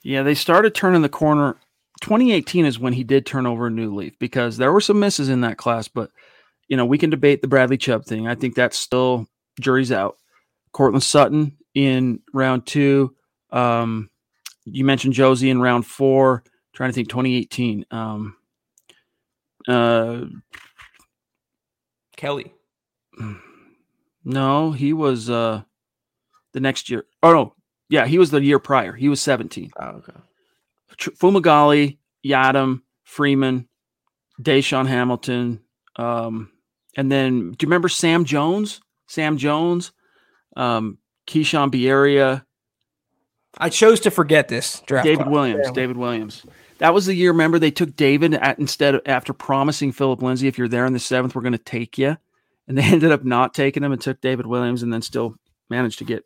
[0.02, 1.56] Yeah, they started turning the corner.
[2.00, 5.28] 2018 is when he did turn over a new leaf because there were some misses
[5.28, 6.10] in that class, but
[6.68, 8.28] you know, we can debate the Bradley Chubb thing.
[8.28, 9.26] I think that's still
[9.60, 10.16] jury's out.
[10.72, 13.14] Courtland Sutton in round two.
[13.50, 14.08] Um,
[14.64, 16.44] you mentioned Josey in round four.
[16.72, 17.84] Trying to think 2018.
[17.90, 18.36] Um,
[19.66, 20.26] uh,
[22.16, 22.54] Kelly.
[24.22, 25.62] No, he was uh
[26.52, 27.06] the next year.
[27.22, 27.54] Oh no,
[27.88, 28.92] yeah, he was the year prior.
[28.92, 29.70] He was 17.
[29.80, 30.12] Oh, okay.
[30.98, 33.66] Fumagalli, Yiadom, Freeman,
[34.42, 35.60] DaeSean Hamilton,
[35.96, 36.50] um,
[36.96, 38.80] and then do you remember Sam Jones?
[39.06, 39.92] Sam Jones,
[40.56, 42.44] um, Keishawn Bierria.
[43.58, 45.04] I chose to forget this draft.
[45.04, 45.32] David class.
[45.32, 45.66] Williams.
[45.66, 45.72] Yeah.
[45.72, 46.46] David Williams.
[46.78, 47.32] That was the year.
[47.32, 50.92] Remember, they took David at, instead of after promising Philip Lindsay, if you're there in
[50.92, 52.16] the seventh, we're going to take you,
[52.70, 55.34] and they ended up not taking him and took David Williams, and then still
[55.68, 56.24] managed to get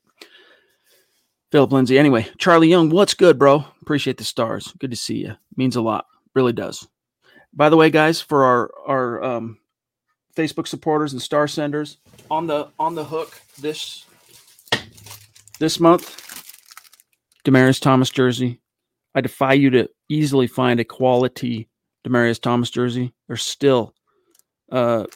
[1.51, 1.99] Philip Lindsay.
[1.99, 3.64] Anyway, Charlie Young, what's good, bro?
[3.80, 4.72] Appreciate the stars.
[4.78, 5.36] Good to see you.
[5.57, 6.05] Means a lot.
[6.34, 6.86] Really does.
[7.55, 9.59] By the way, guys, for our our um,
[10.36, 11.97] Facebook supporters and star senders
[12.30, 14.05] on the on the hook this
[15.59, 16.45] this month,
[17.45, 18.61] Demaryius Thomas jersey.
[19.14, 21.70] I defy you to easily find a quality
[22.07, 23.14] Demaryius Thomas jersey.
[23.28, 23.95] They're still
[24.72, 25.07] uh,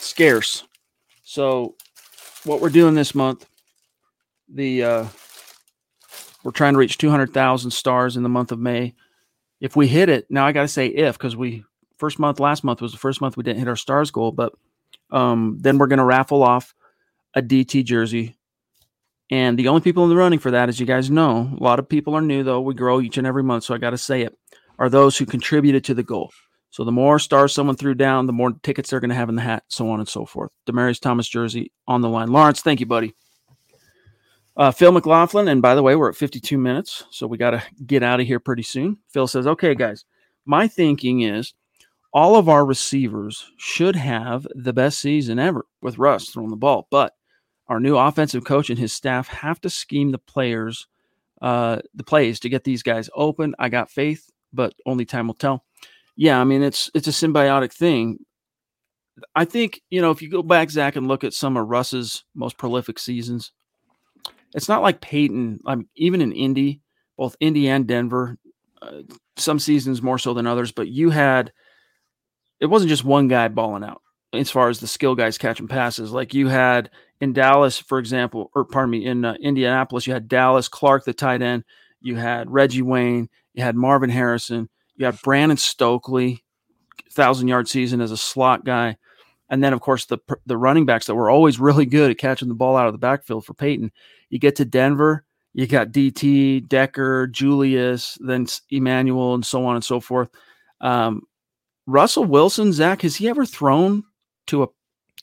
[0.00, 0.64] scarce.
[1.22, 1.76] So,
[2.44, 3.46] what we're doing this month,
[4.48, 5.06] the uh,
[6.42, 8.94] we're trying to reach 200,000 stars in the month of May.
[9.60, 11.64] If we hit it, now I got to say if because we
[11.98, 14.54] first month last month was the first month we didn't hit our stars goal, but
[15.10, 16.74] um, then we're going to raffle off
[17.34, 18.38] a DT jersey.
[19.30, 21.78] And the only people in the running for that, as you guys know, a lot
[21.78, 22.60] of people are new though.
[22.60, 24.36] We grow each and every month, so I got to say it,
[24.78, 26.32] are those who contributed to the goal.
[26.70, 29.34] So the more stars someone threw down, the more tickets they're going to have in
[29.34, 30.52] the hat, so on and so forth.
[30.66, 32.28] Demaryius Thomas jersey on the line.
[32.28, 33.14] Lawrence, thank you, buddy.
[34.56, 37.62] Uh, Phil McLaughlin, and by the way, we're at 52 minutes, so we got to
[37.86, 38.98] get out of here pretty soon.
[39.08, 40.04] Phil says, okay, guys,
[40.44, 41.54] my thinking is
[42.12, 46.86] all of our receivers should have the best season ever with Russ throwing the ball,
[46.90, 47.14] but
[47.68, 50.88] our new offensive coach and his staff have to scheme the players,
[51.40, 53.54] uh, the plays to get these guys open.
[53.58, 55.64] I got faith, but only time will tell.
[56.20, 58.18] Yeah, I mean it's it's a symbiotic thing.
[59.34, 62.24] I think you know if you go back, Zack, and look at some of Russ's
[62.34, 63.52] most prolific seasons,
[64.54, 65.60] it's not like Peyton.
[65.66, 66.82] I mean, even in Indy,
[67.16, 68.36] both Indy and Denver,
[68.82, 69.00] uh,
[69.38, 70.72] some seasons more so than others.
[70.72, 71.52] But you had,
[72.60, 74.02] it wasn't just one guy balling out
[74.34, 76.12] as far as the skill guys catching passes.
[76.12, 76.90] Like you had
[77.22, 81.14] in Dallas, for example, or pardon me, in uh, Indianapolis, you had Dallas Clark, the
[81.14, 81.64] tight end.
[82.02, 83.30] You had Reggie Wayne.
[83.54, 84.68] You had Marvin Harrison.
[85.00, 86.44] You had Brandon Stokley,
[87.10, 88.98] thousand yard season as a slot guy.
[89.48, 92.48] And then, of course, the the running backs that were always really good at catching
[92.48, 93.92] the ball out of the backfield for Peyton.
[94.28, 95.24] You get to Denver,
[95.54, 100.28] you got DT, Decker, Julius, then Emmanuel, and so on and so forth.
[100.82, 101.22] Um,
[101.86, 104.04] Russell Wilson, Zack, has he ever thrown
[104.48, 104.68] to a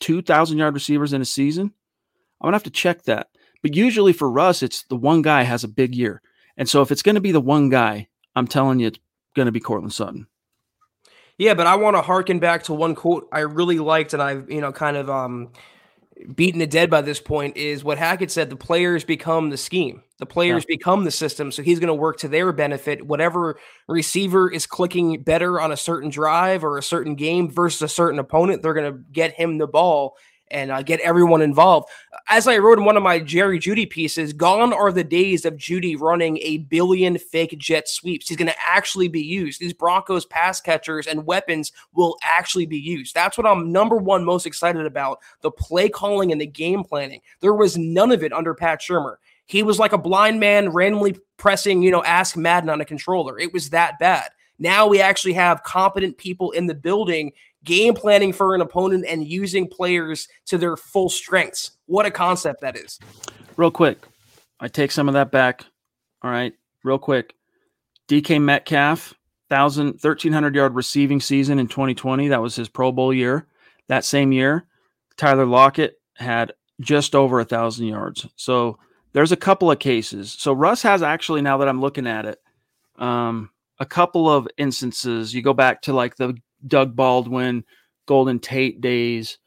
[0.00, 1.72] 2,000 yard receivers in a season?
[2.40, 3.28] I'm to have to check that.
[3.62, 6.20] But usually for Russ, it's the one guy has a big year.
[6.56, 8.98] And so if it's going to be the one guy, I'm telling you, it's
[9.38, 10.26] going to be Courtland Sutton.
[11.38, 14.50] Yeah, but I want to harken back to one quote I really liked, and I've
[14.50, 15.52] you know kind of um,
[16.34, 17.56] beaten it dead by this point.
[17.56, 20.74] Is what Hackett said: the players become the scheme, the players yeah.
[20.76, 21.52] become the system.
[21.52, 23.06] So he's going to work to their benefit.
[23.06, 27.88] Whatever receiver is clicking better on a certain drive or a certain game versus a
[27.88, 30.16] certain opponent, they're going to get him the ball,
[30.50, 31.88] and uh, get everyone involved.
[32.28, 35.56] As I wrote in one of my Jerry Jeudy pieces, gone are the days of
[35.56, 38.28] Jeudy running a billion fake jet sweeps.
[38.28, 39.60] He's going to actually be used.
[39.60, 43.14] These Broncos pass catchers and weapons will actually be used.
[43.14, 47.20] That's what I'm number one most excited about the play calling and the game planning.
[47.40, 49.16] There was none of it under Pat Shurmur.
[49.46, 53.38] He was like a blind man randomly pressing, you know, ask Madden on a controller.
[53.38, 54.30] It was that bad.
[54.58, 57.32] Now we actually have competent people in the building
[57.64, 61.72] game planning for an opponent and using players to their full strengths.
[61.86, 62.98] What a concept that is.
[63.56, 63.98] Real quick,
[64.60, 65.64] I take some of that back.
[66.22, 66.52] All right,
[66.84, 67.34] real quick.
[68.08, 69.14] DK Metcalf,
[69.48, 72.28] 1,000, 1,300 yard receiving season in 2020.
[72.28, 73.46] That was his Pro Bowl year.
[73.88, 74.66] That same year,
[75.16, 78.26] Tyler Lockett had just over a 1,000 yards.
[78.36, 78.78] So
[79.12, 80.34] there's a couple of cases.
[80.38, 82.38] So Russ has actually, now that I'm looking at it,
[82.98, 85.34] um, a couple of instances.
[85.34, 86.36] You go back to like the
[86.66, 87.64] Doug Baldwin,
[88.06, 89.38] Golden Tate days.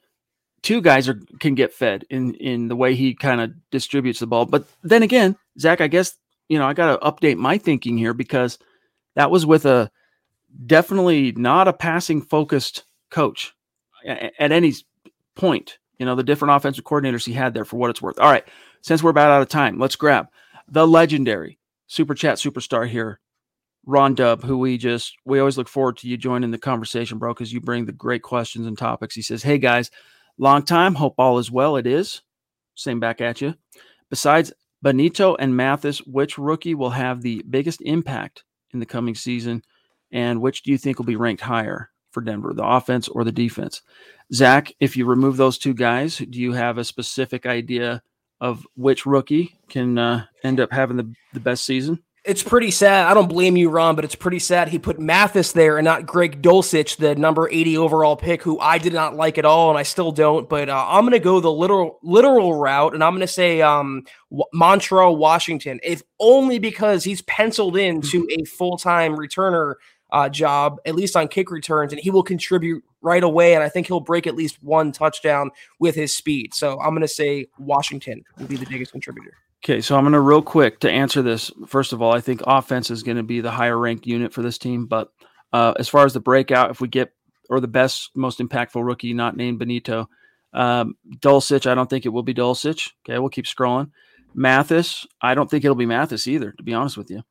[0.61, 4.27] Two guys are can get fed in in the way he kind of distributes the
[4.27, 4.45] ball.
[4.45, 6.15] But then again, Zack, I guess
[6.49, 8.59] you know I got to update my thinking here because
[9.15, 9.89] that was with a
[10.65, 13.53] definitely not a passing focused coach
[14.05, 14.73] at any
[15.35, 15.79] point.
[15.97, 18.19] You know the different offensive coordinators he had there for what it's worth.
[18.19, 18.47] All right,
[18.81, 20.27] since we're about out of time, let's grab
[20.67, 21.57] the legendary
[21.87, 23.19] super chat superstar here,
[23.85, 27.33] Ron Dub, who we just we always look forward to you joining the conversation, bro,
[27.33, 29.15] because you bring the great questions and topics.
[29.15, 29.89] He says, "Hey guys,
[30.37, 30.95] long time.
[30.95, 31.75] Hope all is well.
[31.75, 32.21] It is.
[32.75, 33.55] Same back at you.
[34.09, 34.53] Besides
[34.83, 39.63] Bonitto and Mathis, which rookie will have the biggest impact in the coming season?
[40.11, 43.31] And which do you think will be ranked higher for Denver, the offense or the
[43.31, 43.81] defense?
[44.33, 48.01] Zack, if you remove those two guys, do you have a specific idea
[48.41, 52.03] of which rookie can uh, end up having the, the best season?
[52.23, 53.07] It's pretty sad.
[53.07, 56.05] I don't blame you, Ron, but it's pretty sad he put Mathis there and not
[56.05, 59.77] Greg Dulcich, the number 80 overall pick, who I did not like at all, and
[59.77, 60.47] I still don't.
[60.47, 63.63] But uh, I'm going to go the literal literal route, and I'm going to say
[63.63, 64.03] um,
[64.53, 69.75] Montrell Washington, if only because he's penciled into a full time returner
[70.11, 73.55] uh, job, at least on kick returns, and he will contribute right away.
[73.55, 75.49] And I think he'll break at least one touchdown
[75.79, 76.53] with his speed.
[76.53, 79.33] So I'm going to say Washington will be the biggest contributor.
[79.63, 81.51] Okay, so I'm going to real quick to answer this.
[81.67, 84.41] First of all, I think offense is going to be the higher ranked unit for
[84.41, 84.87] this team.
[84.87, 85.11] But
[85.53, 87.13] uh, as far as the breakout, if we get
[87.47, 90.07] or the best, most impactful rookie not named Bonitto,
[90.53, 92.89] um, Dulcich, I don't think it will be Dulcich.
[93.05, 93.91] Okay, we'll keep scrolling.
[94.33, 96.53] Mathis, I don't think it'll be Mathis either.
[96.53, 97.21] To be honest with you,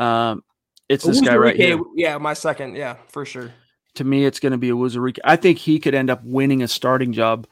[0.00, 0.44] um,
[0.88, 1.78] it's this guy right here.
[1.94, 2.76] Yeah, my second.
[2.76, 3.52] Yeah, for sure.
[3.96, 5.18] To me, it's going to be Uwazurike.
[5.24, 7.46] I think he could end up winning a starting job,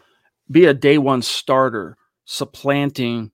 [0.51, 3.33] be a day one starter, supplanting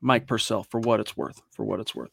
[0.00, 1.40] Mike Purcell for what it's worth.
[1.50, 2.10] For what it's worth.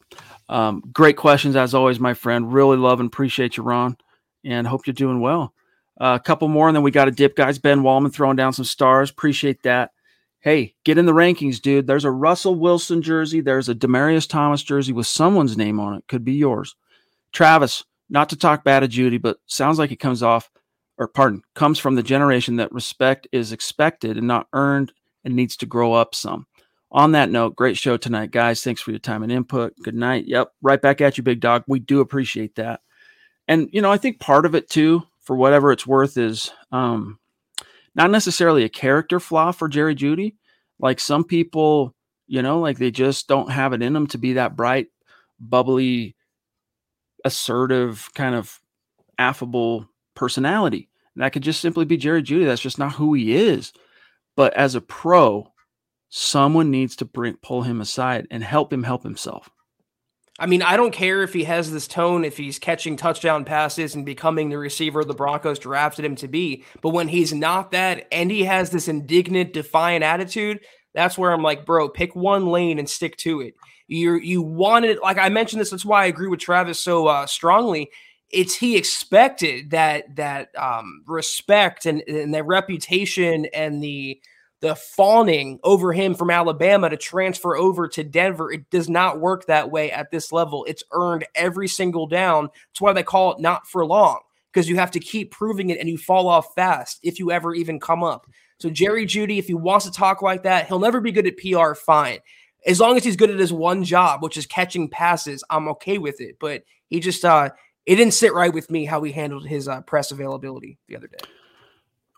[0.48, 2.52] Um, great questions as always, my friend.
[2.52, 3.96] Really love and appreciate you, Ron,
[4.44, 5.54] and hope you're doing well.
[6.00, 7.58] Uh, a couple more, and then we got a dip, guys.
[7.58, 9.10] Ben Wallman throwing down some stars.
[9.10, 9.92] Appreciate that.
[10.40, 11.86] Hey, get in the rankings, dude.
[11.86, 13.40] There's a Russell Wilson jersey.
[13.40, 16.04] There's a Demaryius Thomas jersey with someone's name on it.
[16.08, 16.74] Could be yours.
[17.32, 20.50] Travis, not to talk bad of Jeudy, but sounds like it comes off,
[20.98, 24.92] or pardon, comes from the generation that respect is expected and not earned
[25.24, 26.46] and needs to grow up some
[26.94, 28.62] on that note, great show tonight, guys.
[28.62, 29.74] Thanks for your time and input.
[29.82, 30.26] Good night.
[30.28, 31.64] Yep, right back at you, big dog.
[31.66, 32.80] We do appreciate that.
[33.48, 37.18] And you know, I think part of it too, for whatever it's worth, is um,
[37.96, 40.36] not necessarily a character flaw for Jerry Jeudy.
[40.78, 41.94] Like some people,
[42.28, 44.86] you know, like they just don't have it in them to be that bright,
[45.40, 46.14] bubbly,
[47.24, 48.60] assertive, kind of
[49.18, 50.88] affable personality.
[51.16, 52.46] And that could just simply be Jerry Jeudy.
[52.46, 53.72] That's just not who he is.
[54.36, 55.52] But as a pro,
[56.16, 59.50] someone needs to bring pull him aside and help him help himself.
[60.38, 63.96] I mean, I don't care if he has this tone, if he's catching touchdown passes
[63.96, 66.64] and becoming the receiver the Broncos drafted him to be.
[66.82, 70.60] But when he's not that and he has this indignant, defiant attitude,
[70.92, 73.54] that's where I'm like, bro, pick one lane and stick to it.
[73.88, 77.26] You you wanted, like I mentioned this, that's why I agree with Travis so uh,
[77.26, 77.90] strongly.
[78.30, 84.20] It's he expected that that um, respect and, and that reputation and the
[84.64, 88.50] the fawning over him from Alabama to transfer over to Denver.
[88.50, 90.64] It does not work that way at this level.
[90.64, 92.44] It's earned every single down.
[92.44, 95.78] That's why they call it not for long because you have to keep proving it
[95.78, 98.26] and you fall off fast if you ever even come up.
[98.58, 101.36] So Jerry Jeudy, if he wants to talk like that, he'll never be good at
[101.36, 101.74] PR.
[101.74, 102.20] Fine,
[102.64, 105.98] as long as he's good at his one job, which is catching passes, I'm okay
[105.98, 106.38] with it.
[106.40, 107.50] But he just uh,
[107.84, 111.08] it didn't sit right with me how he handled his uh, press availability the other
[111.08, 111.28] day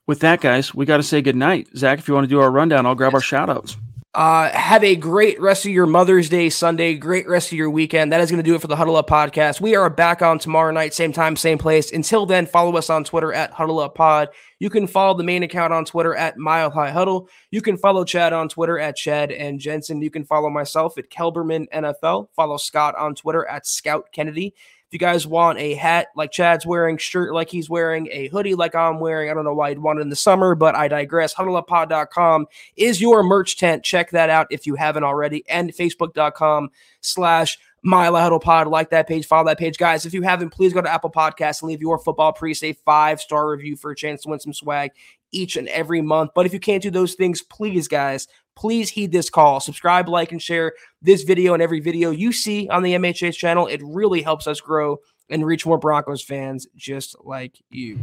[0.06, 1.68] with that, guys, we got to say good night.
[1.76, 3.76] Zack, if you want to do our rundown, I'll grab our shout outs.
[4.16, 6.94] Uh, have a great rest of your Mother's Day Sunday.
[6.94, 8.10] Great rest of your weekend.
[8.12, 9.60] That is going to do it for the Huddle Up podcast.
[9.60, 11.92] We are back on tomorrow night, same time, same place.
[11.92, 14.30] Until then, follow us on Twitter at Huddle Up Pod.
[14.58, 17.28] You can follow the main account on Twitter at Mile High Huddle.
[17.50, 20.00] You can follow Chad on Twitter at Chad and Jensen.
[20.00, 22.28] You can follow myself at Kelberman NFL.
[22.34, 24.54] Follow Scott on Twitter at Scout Kennedy.
[24.88, 28.54] If you guys want a hat like Chad's wearing, shirt like he's wearing, a hoodie
[28.54, 30.86] like I'm wearing, I don't know why you'd want it in the summer, but I
[30.86, 31.34] digress.
[31.34, 33.82] HuddleUpPod.com is your merch tent.
[33.82, 35.44] Check that out if you haven't already.
[35.48, 36.70] And Facebook.com
[37.00, 38.68] slash Mile Huddle Pod.
[38.68, 39.76] Like that page, follow that page.
[39.78, 42.72] Guys, if you haven't, please go to Apple Podcasts and leave your football priest a
[42.84, 44.92] five star review for a chance to win some swag
[45.32, 46.30] each and every month.
[46.34, 49.60] But if you can't do those things, please, guys, please heed this call.
[49.60, 53.66] Subscribe, like, and share this video and every video you see on the MHH channel.
[53.66, 54.98] It really helps us grow
[55.28, 57.98] and reach more Broncos fans just like you.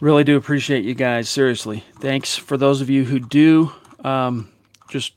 [0.00, 1.28] Really do appreciate you guys.
[1.28, 1.84] Seriously.
[1.98, 3.72] Thanks for those of you who do.
[4.04, 4.50] Um,
[4.88, 5.14] just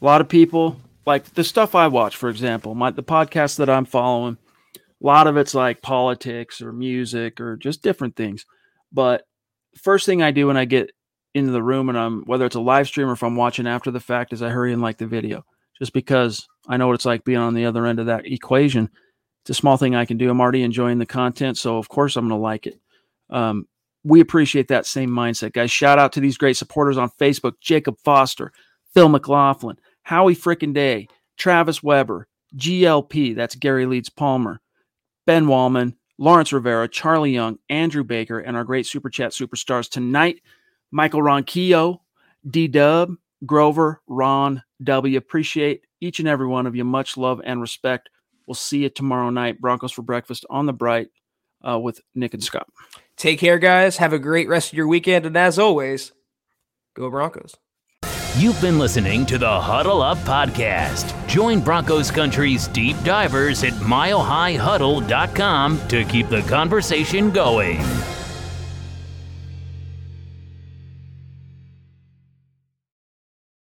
[0.00, 3.70] a lot of people like the stuff I watch, for example, my the podcast that
[3.70, 4.38] I'm following,
[4.76, 8.46] a lot of it's like politics or music or just different things.
[8.92, 9.26] But
[9.76, 10.92] first thing I do when I get
[11.34, 13.90] into the room and I'm whether it's a live stream or if I'm watching after
[13.90, 15.44] the fact is I hurry and like the video
[15.78, 18.88] just because I know what it's like being on the other end of that equation.
[19.42, 20.30] It's a small thing I can do.
[20.30, 22.80] I'm already enjoying the content, so of course I'm going to like it.
[23.28, 23.66] Um,
[24.02, 25.70] we appreciate that same mindset, guys.
[25.70, 28.52] Shout out to these great supporters on Facebook: Jacob Foster,
[28.94, 33.34] Phil McLaughlin, Howie Frickin' Day, Travis Weber, GLP.
[33.34, 34.60] That's Gary Leeds Palmer,
[35.26, 40.40] Ben Wallman, Lawrence Rivera, Charlie Young, Andrew Baker, and our great super chat superstars tonight.
[40.94, 42.00] Michael Ronquillo,
[42.48, 45.18] D Dub, Grover, Ron, W.
[45.18, 46.84] Appreciate each and every one of you.
[46.84, 48.10] Much love and respect.
[48.46, 49.60] We'll see you tomorrow night.
[49.60, 51.08] Broncos for breakfast on the bright
[51.68, 52.68] uh, with Nick and Scott.
[53.16, 53.96] Take care, guys.
[53.96, 55.26] Have a great rest of your weekend.
[55.26, 56.12] And as always,
[56.94, 57.56] go Broncos.
[58.36, 61.12] You've been listening to the Huddle Up Podcast.
[61.26, 67.82] Join Broncos Country's deep divers at milehighhuddle.com to keep the conversation going.